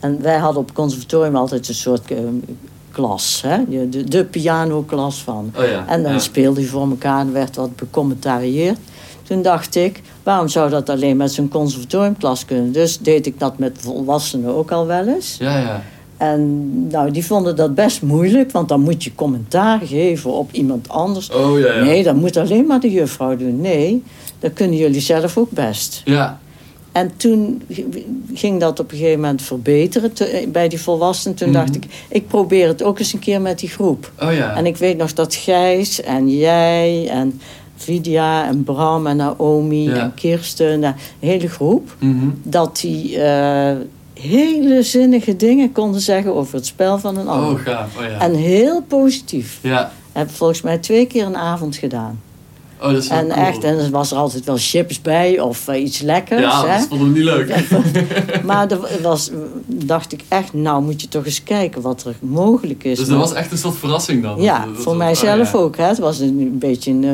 [0.00, 2.18] en wij hadden op het conservatorium altijd een soort eh,
[2.90, 3.42] klas.
[3.46, 3.88] Hè?
[3.88, 5.52] De, de, pianoklas van.
[5.56, 5.86] Oh ja.
[5.86, 6.18] En dan ja.
[6.18, 8.78] speelde je voor elkaar en werd wat becommentarieerd.
[9.22, 12.72] Toen dacht ik, waarom zou dat alleen met zo'n conservatoriumklas kunnen?
[12.72, 15.36] Dus deed ik dat met volwassenen ook al wel eens.
[15.38, 15.82] Ja, ja.
[16.18, 20.88] En nou, die vonden dat best moeilijk, want dan moet je commentaar geven op iemand
[20.88, 21.30] anders.
[21.30, 21.84] Oh ja, ja.
[21.84, 23.60] Nee, dat moet alleen maar de juffrouw doen.
[23.60, 24.02] Nee,
[24.38, 26.02] dat kunnen jullie zelf ook best.
[26.04, 26.38] Ja,
[26.92, 27.62] En toen
[28.34, 31.36] ging dat op een gegeven moment verbeteren te- bij die volwassenen.
[31.36, 31.76] Toen dacht Mhm.
[31.76, 34.12] ik, ik probeer het ook eens een keer met die groep.
[34.22, 34.56] oh ja.
[34.56, 37.40] En ik weet nog dat Gijs en jij en
[37.76, 39.94] Vidya en Bram en Naomi Ja.
[39.94, 42.26] en Kirsten, nou, een hele groep, Mhm.
[42.42, 43.76] dat die eh,
[44.20, 47.50] hele zinnige dingen konden zeggen over het spel van een ander.
[47.52, 47.96] Oh, gaaf.
[47.96, 48.20] Oh ja.
[48.20, 49.58] En heel positief.
[49.62, 49.92] Ja.
[50.12, 52.20] Heb volgens mij twee keer een avond gedaan.
[52.82, 53.44] Oh, dat is En cool.
[53.46, 56.40] echt, en er was er altijd wel chips bij of eh, iets lekkers.
[56.40, 56.78] Ja, hè?
[56.78, 57.64] dat vonden we niet leuk.
[58.44, 59.30] Maar er was,
[59.66, 62.98] dacht ik echt, nou moet je toch eens kijken wat er mogelijk is.
[62.98, 64.40] Dus dat was echt een soort verrassing dan.
[64.42, 65.66] Ja, Dat- dat- voor mijzelf oh, ja.
[65.66, 65.76] ook.
[65.76, 65.84] Hè.
[65.84, 67.04] Het was een, een beetje een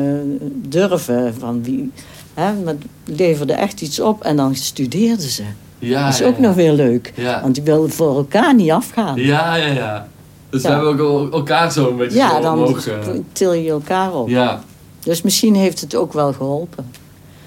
[0.41, 1.91] eh, durven van wie.
[2.33, 5.43] Hè, maar het leverde echt iets op en dan studeerden ze.
[5.79, 7.13] Ja, dat is ook nog weer leuk.
[7.41, 9.15] Want die wilden voor elkaar niet afgaan.
[9.15, 10.07] Ja, ja, ja.
[10.49, 12.87] Dus we hebben ook el- elkaar zo een beetje Ja, zo dan omhoog...
[12.87, 12.97] eh,
[13.31, 14.29] til je elkaar op.
[14.29, 14.61] ja.
[15.03, 16.85] Dus misschien heeft het ook wel geholpen.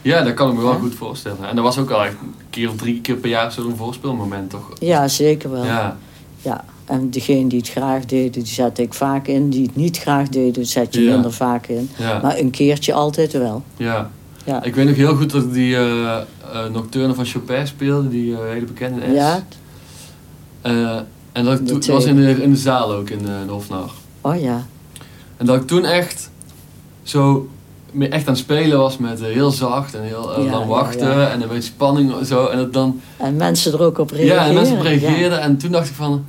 [0.03, 0.79] ja, dat kan ik me wel Ja.
[0.79, 1.49] goed voorstellen.
[1.49, 4.51] En dat was ook al echt een keer of drie keer per jaar zo'n voorspeelmoment,
[4.51, 4.72] toch?
[4.81, 5.64] Ja, zeker wel.
[5.64, 5.97] Ja,
[6.43, 6.64] Ja.
[6.85, 9.51] En degene die het graag deden, die zette ik vaak in.
[9.51, 11.12] Die het niet graag deden, zet je Ja.
[11.12, 11.91] minder vaak in.
[11.97, 13.62] ja, Maar een keertje altijd wel.
[13.76, 14.11] ja.
[14.45, 14.62] Ja.
[14.62, 16.16] Ik weet nog heel goed dat ik die eh,
[16.73, 19.15] Nocturne van Chopin speelde, die eh, hele bekende S.
[19.15, 19.45] Ja?
[20.61, 20.99] Eh,
[21.33, 23.91] en dat was in de, in de zaal ook in de, Hofnar.
[24.21, 24.67] Oh ja.
[25.37, 26.31] En dat ik toen echt
[27.03, 27.49] zo
[27.99, 31.09] echt aan het spelen was met eh, heel zacht en heel eh, Ja, lang wachten
[31.09, 31.31] ja.
[31.31, 32.47] en een beetje spanning en zo.
[32.47, 34.35] En dat dan En mensen er ook op reageren.
[34.35, 35.41] Ja, en mensen op reageerden.
[35.41, 36.25] En toen dacht ik van,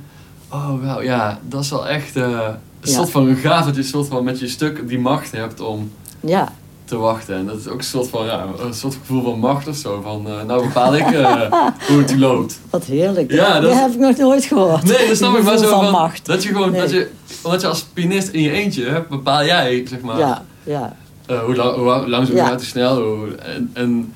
[0.48, 2.48] oh wauw, ja, dat is wel echt eh,
[2.80, 5.60] een soort van gaaf dat je een soort van met je stuk die macht hebt
[5.60, 5.90] om
[6.20, 6.52] Ja,
[6.90, 7.34] te wachten.
[7.36, 8.28] En dat is ook een soort van,
[8.58, 10.00] een soort gevoel van macht of zo.
[10.02, 11.40] Van, eh, nou bepaal ik eh,
[11.88, 12.60] hoe het loopt.
[12.70, 13.32] wat heerlijk.
[13.32, 14.82] Ja, dat heb ik nog nooit gehoord.
[14.84, 16.26] Nee, dat snap ik maar zo van, van macht.
[16.26, 16.80] dat je gewoon, Nee.
[16.80, 17.10] dat je,
[17.42, 20.96] omdat je als pianist in je eentje hebt, bepaal jij, zeg maar, Ja, ja.
[21.26, 22.42] eh, hoe, lang, hoe langzaam, Ja.
[22.48, 23.26] hoe hoe snel.
[23.72, 24.12] En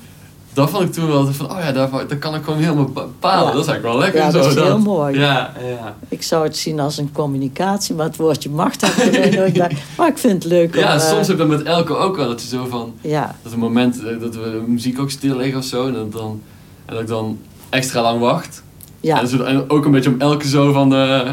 [0.55, 3.45] dat vond ik toen wel van, oh ja, daar, daar kan ik gewoon helemaal bepalen.
[3.47, 3.51] Ja.
[3.51, 4.21] Dat is eigenlijk wel lekker.
[4.21, 5.19] Ja, zo, dat is heel mooi.
[5.19, 5.95] Ja, ja.
[6.09, 9.77] Ik zou het zien als een communicatie, maar het woordje macht heb ik nooit bij.
[9.97, 10.75] Maar ik vind het leuk.
[10.75, 12.27] Ja, eh, soms heb ik dat met Elke ook wel.
[12.27, 12.93] Dat je zo van...
[13.01, 15.87] Ja, Dat een moment eh, dat we de muziek ook stil liggen of zo.
[15.87, 16.41] En dat, dan,
[16.85, 17.37] en dat ik dan
[17.69, 18.63] extra lang wacht.
[18.99, 19.19] ja.
[19.21, 20.93] En, zo, en ook een beetje om Elke zo van...
[20.95, 21.29] eh,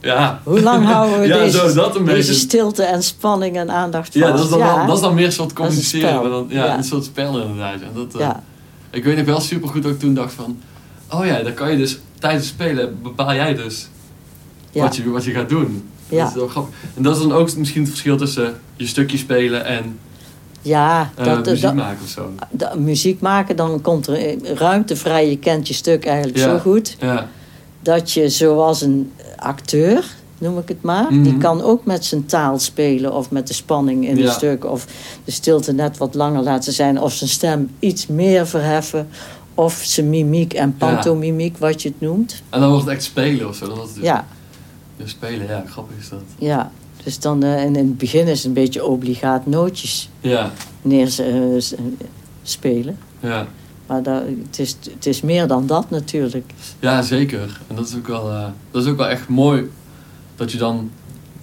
[0.00, 0.40] ja.
[0.44, 2.32] Hoe lang houden we ja, deze, zo, dat een deze beetje.
[2.34, 4.18] stilte en spanning en aandacht vast?
[4.26, 6.30] Ja, dat is, dan, ja, dat is dan meer een soort Dat is een communiceren.
[6.30, 6.76] dan, ja, Ja.
[6.76, 7.74] een soort spel inderdaad.
[7.80, 8.42] En dat, eh, ja.
[8.94, 10.58] Ik weet nog wel super goed dat ik toen dacht van...
[11.10, 13.88] Oh ja, dan kan je dus tijdens spelen bepaal jij dus
[14.70, 14.82] Ja.
[14.82, 15.88] wat, je, wat je gaat doen.
[16.08, 16.24] Ja.
[16.32, 16.74] Dat is grappig.
[16.96, 19.98] En dat is dan ook misschien het verschil tussen je stukje spelen en
[20.62, 22.30] Ja, eh, dat, muziek dat, maken of zo.
[22.50, 25.28] dat- muziek maken, dan komt er ruimte vrij.
[25.30, 26.42] Je kent je stuk eigenlijk Ja.
[26.48, 26.96] zo goed.
[27.00, 27.28] Ja,
[27.82, 30.04] Dat je zoals een acteur,
[30.44, 31.12] noem ik het maar...
[31.12, 31.22] Mhm.
[31.22, 34.24] die kan ook met zijn taal spelen of met de spanning in Ja.
[34.24, 34.64] het stuk...
[34.64, 34.86] of
[35.24, 37.00] de stilte net wat langer laten zijn...
[37.00, 39.08] of zijn stem iets meer verheffen...
[39.54, 42.42] of zijn mimiek en pantomimiek, wat je het noemt.
[42.50, 43.66] en dan wordt het echt spelen of zo.
[43.66, 44.26] Dan wordt het dus Ja,
[44.96, 46.22] Ja, spelen, ja, grappig is dat.
[46.38, 46.70] ja.
[47.04, 52.92] Dus dan en in het begin is het een beetje obligaat nootjes Ja, neer eh,
[53.20, 53.46] ja.
[53.86, 56.52] Maar dat, het, is, het is meer dan dat natuurlijk.
[56.80, 57.60] ja, zeker.
[57.66, 59.70] En dat is, ook wel, eh, dat is ook wel echt mooi
[60.36, 60.90] dat je dan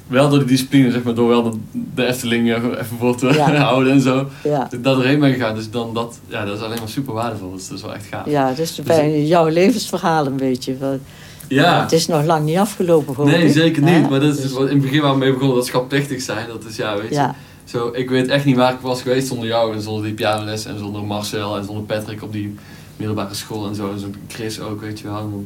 [0.07, 1.57] wel door die discipline, zeg maar, door wel de,
[1.95, 3.55] de Efteling eh, even voor te Ja.
[3.69, 5.55] houden en zo, Ja, dat erheen ben gegaan.
[5.55, 7.51] Dus dan dat, ja, dat is alleen maar super waardevol.
[7.53, 8.25] Dus dat is wel echt gaaf.
[8.29, 10.77] ja dus bij jouw levensverhaal een beetje.
[10.77, 10.99] Wel,
[11.47, 11.81] Ja.
[11.81, 13.51] Het is nog lang niet afgelopen, hoor Nee, ik.
[13.53, 14.09] zeker niet.
[14.09, 16.47] Maar dat is Dus- in het begin waar we mee begonnen, dat schatplichtig zijn.
[16.47, 17.29] Dat is, ja, weet je.
[17.63, 20.65] Zo, ik weet echt niet waar ik was geweest zonder jou en zonder die pianoles
[20.65, 22.55] en zonder Marcel en zonder Patrick op die
[22.97, 23.91] middelbare school en zo.
[23.91, 25.45] En zo Chris ook, weet je wel.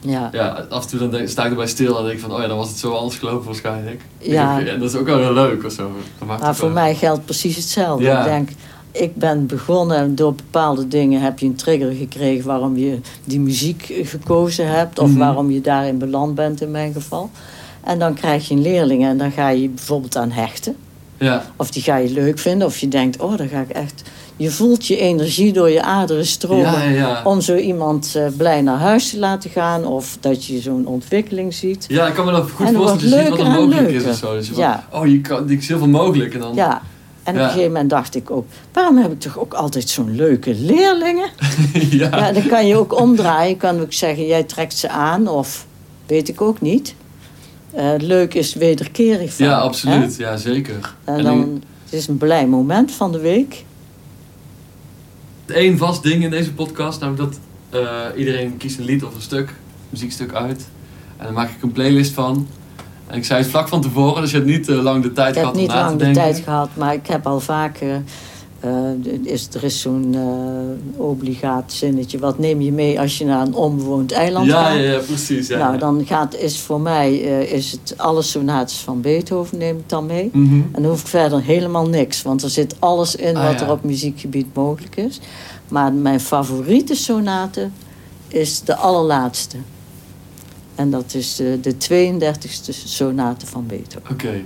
[0.00, 0.28] Ja.
[0.32, 2.40] ja, af en toe dan denk, sta ik erbij stil en denk ik van, oh
[2.40, 4.00] ja, dan was het zo anders gelopen waarschijnlijk.
[4.18, 4.60] Ja.
[4.66, 5.90] En dat is ook wel heel leuk of zo.
[6.26, 8.04] Maar voor mij geldt precies hetzelfde.
[8.04, 8.18] Ja.
[8.18, 8.48] Ik denk,
[8.90, 13.40] ik ben begonnen en door bepaalde dingen heb je een trigger gekregen waarom je die
[13.40, 14.98] muziek eh, gekozen hebt.
[14.98, 15.18] Of Mhm.
[15.18, 17.30] waarom je daarin beland bent in mijn geval.
[17.84, 20.76] En dan krijg je een leerling en dan ga je bijvoorbeeld aan hechten.
[21.18, 22.66] Ja, Of die ga je leuk vinden.
[22.66, 24.02] Of je denkt, oh, dan ga ik echt...
[24.36, 26.64] Je voelt je energie door je aderen stromen.
[26.64, 26.90] ja, ja.
[26.90, 27.20] ja.
[27.24, 29.84] Om zo iemand eh, blij naar huis te laten gaan.
[29.84, 31.84] Of dat je zo'n ontwikkeling ziet.
[31.88, 33.18] Ja, ik kan me dat goed voorstellen.
[33.18, 34.34] Je ziet wat er mogelijk is of zo.
[34.34, 36.34] Dus je van, oh, je kan, er is heel veel mogelijk.
[36.34, 36.82] En dan, Ja.
[37.22, 38.46] En op een gegeven moment dacht ik ook...
[38.72, 41.28] Waarom heb ik toch ook altijd zo'n leuke leerlingen?
[41.90, 42.32] ja.
[42.32, 43.48] Dan kan je ook omdraaien.
[43.48, 45.28] Je kan ook zeggen, jij trekt ze aan.
[45.28, 45.66] Of
[46.06, 46.94] weet ik ook niet.
[47.70, 49.46] Eh, leuk is wederkerig van.
[49.46, 49.60] Ja, hè?
[49.60, 50.16] absoluut.
[50.16, 50.94] Ja, zeker.
[51.04, 53.64] En En dan, het is een blij moment van de week.
[55.46, 57.40] Één vast ding in deze podcast, namelijk dat
[57.82, 59.54] eh, iedereen kiest een lied of een stuk, een
[59.88, 60.66] muziekstuk uit.
[61.16, 62.48] En dan maak ik een playlist van.
[63.06, 65.28] En ik zei het vlak van tevoren, dus je hebt niet eh, lang de tijd
[65.28, 66.22] Ik heb gehad om niet na lang te de denken.
[66.22, 67.78] tijd gehad, maar ik heb al vaak...
[68.66, 72.18] eh, is, er is zo'n eh, obligaat zinnetje.
[72.18, 74.74] Wat neem je mee als je naar een onbewoond eiland ja, gaat?
[74.74, 75.48] ja, ja, precies.
[75.48, 75.78] Ja, nou, ja.
[75.78, 80.06] dan gaat, is voor mij eh, is het alle sonates van Beethoven neem ik dan
[80.06, 80.30] mee.
[80.32, 80.54] Mhm.
[80.54, 83.70] En dan hoef ik verder helemaal niks, want er zit alles in Ah, wat er
[83.70, 85.20] op muziekgebied mogelijk is.
[85.68, 87.68] Maar mijn favoriete sonate
[88.28, 89.56] is de allerlaatste.
[90.74, 94.10] En dat is de, de 32e sonate van Beethoven.
[94.10, 94.44] Oké.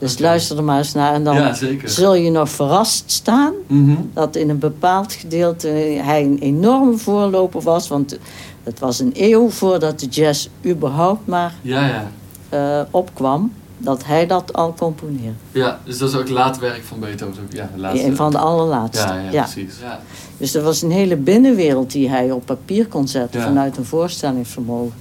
[0.00, 3.94] Dus luister er maar eens naar en dan Ja, zul je nog verrast staan Mhm.
[4.12, 5.68] dat in een bepaald gedeelte
[6.02, 7.88] hij een enorme voorloper was.
[7.88, 8.18] Want
[8.62, 12.10] het was een eeuw voordat de jazz überhaupt maar Ja, ja.
[12.48, 15.32] eh, opkwam, dat hij dat al componeerde.
[15.52, 17.46] Ja, dus dat is ook later werk van Beethoven.
[17.50, 18.06] Ja, de laatste.
[18.06, 19.06] Een van de allerlaatste.
[19.08, 19.42] ja, ja, ja.
[19.42, 19.74] precies.
[19.82, 20.00] Ja.
[20.36, 23.46] Dus er was een hele binnenwereld die hij op papier kon zetten Ja.
[23.46, 24.94] vanuit een voorstellingsvermogen.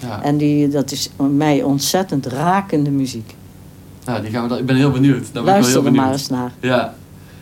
[0.00, 0.22] Ja.
[0.22, 3.34] En die, dat is mij ontzettend rakende muziek.
[4.14, 5.22] Ja, die gaan we dan, ik ben heel benieuwd.
[5.32, 6.04] Daar ben ik wel Luister heel er benieuwd.
[6.04, 6.52] maar eens naar.
[6.60, 6.94] Ja.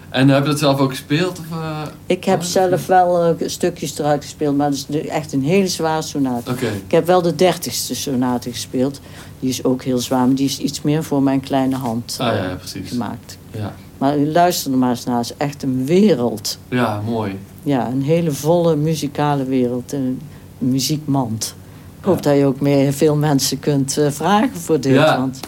[0.08, 1.38] En heb je dat zelf ook gespeeld?
[1.38, 1.82] Of, eh?
[2.06, 6.02] Ik heb zelf wel eh, stukjes eruit gespeeld, maar dat is echt een hele zware
[6.02, 6.50] sonate.
[6.86, 9.00] Ik heb wel de dertigste sonate gespeeld.
[9.40, 12.28] Die is ook heel zwaar, maar die is iets meer voor mijn kleine hand Ah
[12.28, 12.88] eh, ja, ja, precies.
[12.88, 13.38] gemaakt.
[13.50, 13.74] Ja.
[13.98, 16.58] Maar luister er maar eens naar, het is echt een wereld.
[16.68, 17.38] ja, mooi.
[17.62, 19.92] Ja, een hele volle muzikale wereld.
[19.92, 20.20] Een
[20.58, 21.54] muziekmand.
[21.98, 22.30] Ik hoop Ja.
[22.30, 24.92] dat je ook meer veel mensen kunt eh, vragen voor dit.
[24.94, 25.18] Ja.
[25.18, 25.40] Want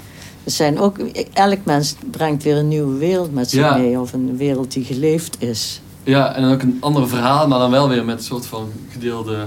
[0.50, 0.98] zijn ook,
[1.32, 3.76] elk mens brengt weer een nieuwe wereld met zich Ja.
[3.76, 4.00] mee.
[4.00, 5.80] Of een wereld die geleefd is.
[6.02, 8.72] Ja, en dan ook een ander verhaal, maar dan wel weer met een soort van
[8.90, 9.46] gedeelde...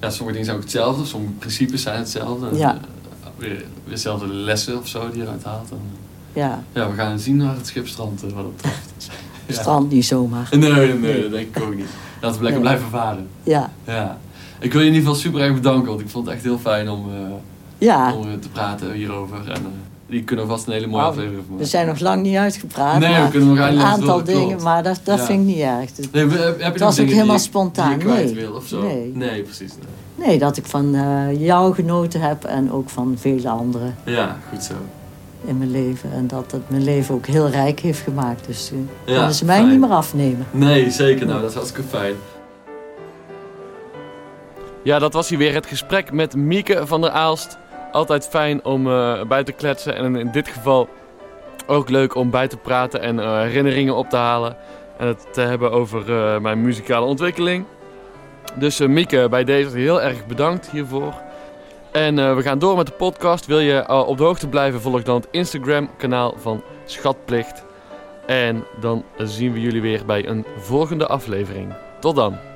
[0.00, 2.48] Ja, sommige dingen zijn ook hetzelfde, sommige principes zijn hetzelfde.
[2.56, 2.74] Ja.
[2.74, 2.80] eh,
[3.36, 5.70] weer, weer dezelfde lessen of zo die je eruit haalt.
[5.70, 5.78] En,
[6.32, 8.92] Ja, ja, we gaan zien naar het schip strandt, eh, wat dat betreft.
[9.46, 9.54] Ja.
[9.56, 10.48] strand niet zomaar.
[10.50, 11.86] Nee, nee, nee, dat denk ik ook niet.
[12.20, 12.70] Laten we lekker Nee.
[12.70, 13.28] blijven varen.
[13.42, 14.18] Ja, Ja.
[14.60, 16.58] Ik wil je in ieder geval super erg bedanken, want ik vond het echt heel
[16.58, 17.16] fijn om, eh,
[17.78, 18.14] ja.
[18.14, 19.50] om te praten hierover.
[19.50, 19.62] En
[20.10, 22.36] die kunnen we vast een hele mooie Nou, aflevering van we zijn nog lang niet
[22.36, 22.98] uitgepraat.
[22.98, 24.62] Nee, we kunnen nog een aantal door, dingen, klopt.
[24.62, 25.24] maar dat, dat Ja.
[25.24, 25.92] vind ik niet erg.
[25.92, 28.34] Dat- Nee, heb je nog was ook helemaal je- spontaan, Die je kwijt nee.
[28.34, 28.82] wil of zo?
[29.14, 29.42] Nee.
[29.42, 29.72] precies.
[30.16, 30.26] Nee.
[30.28, 34.62] Nee, dat ik van eh, jou genoten heb en ook van vele anderen Ja, goed
[34.64, 34.72] zo.
[35.44, 36.12] in mijn leven.
[36.12, 38.46] En dat het mijn leven ook heel rijk heeft gemaakt.
[38.46, 39.68] Dus uh, Ja, kunnen ze mij fijn.
[39.70, 40.46] niet meer afnemen.
[40.50, 41.26] Nee, zeker.
[41.26, 42.14] Nou, dat is hartstikke fijn.
[44.82, 47.58] Ja, dat was hier weer het gesprek met Mieke van der Aalst.
[47.92, 49.96] Altijd fijn om eh, bij te kletsen.
[49.96, 50.88] En in dit geval
[51.66, 54.56] ook leuk om bij te praten en eh, herinneringen op te halen.
[54.98, 57.64] En het te hebben over eh, mijn muzikale ontwikkeling.
[58.54, 61.14] Dus Mieke, bij deze heel erg bedankt hiervoor.
[61.92, 63.46] En we gaan door met de podcast.
[63.46, 67.64] Wil je op de hoogte blijven, volg dan het Instagram-kanaal van Schatplicht.
[68.26, 71.74] En dan zien we jullie weer bij een volgende aflevering.
[72.00, 72.49] Tot dan.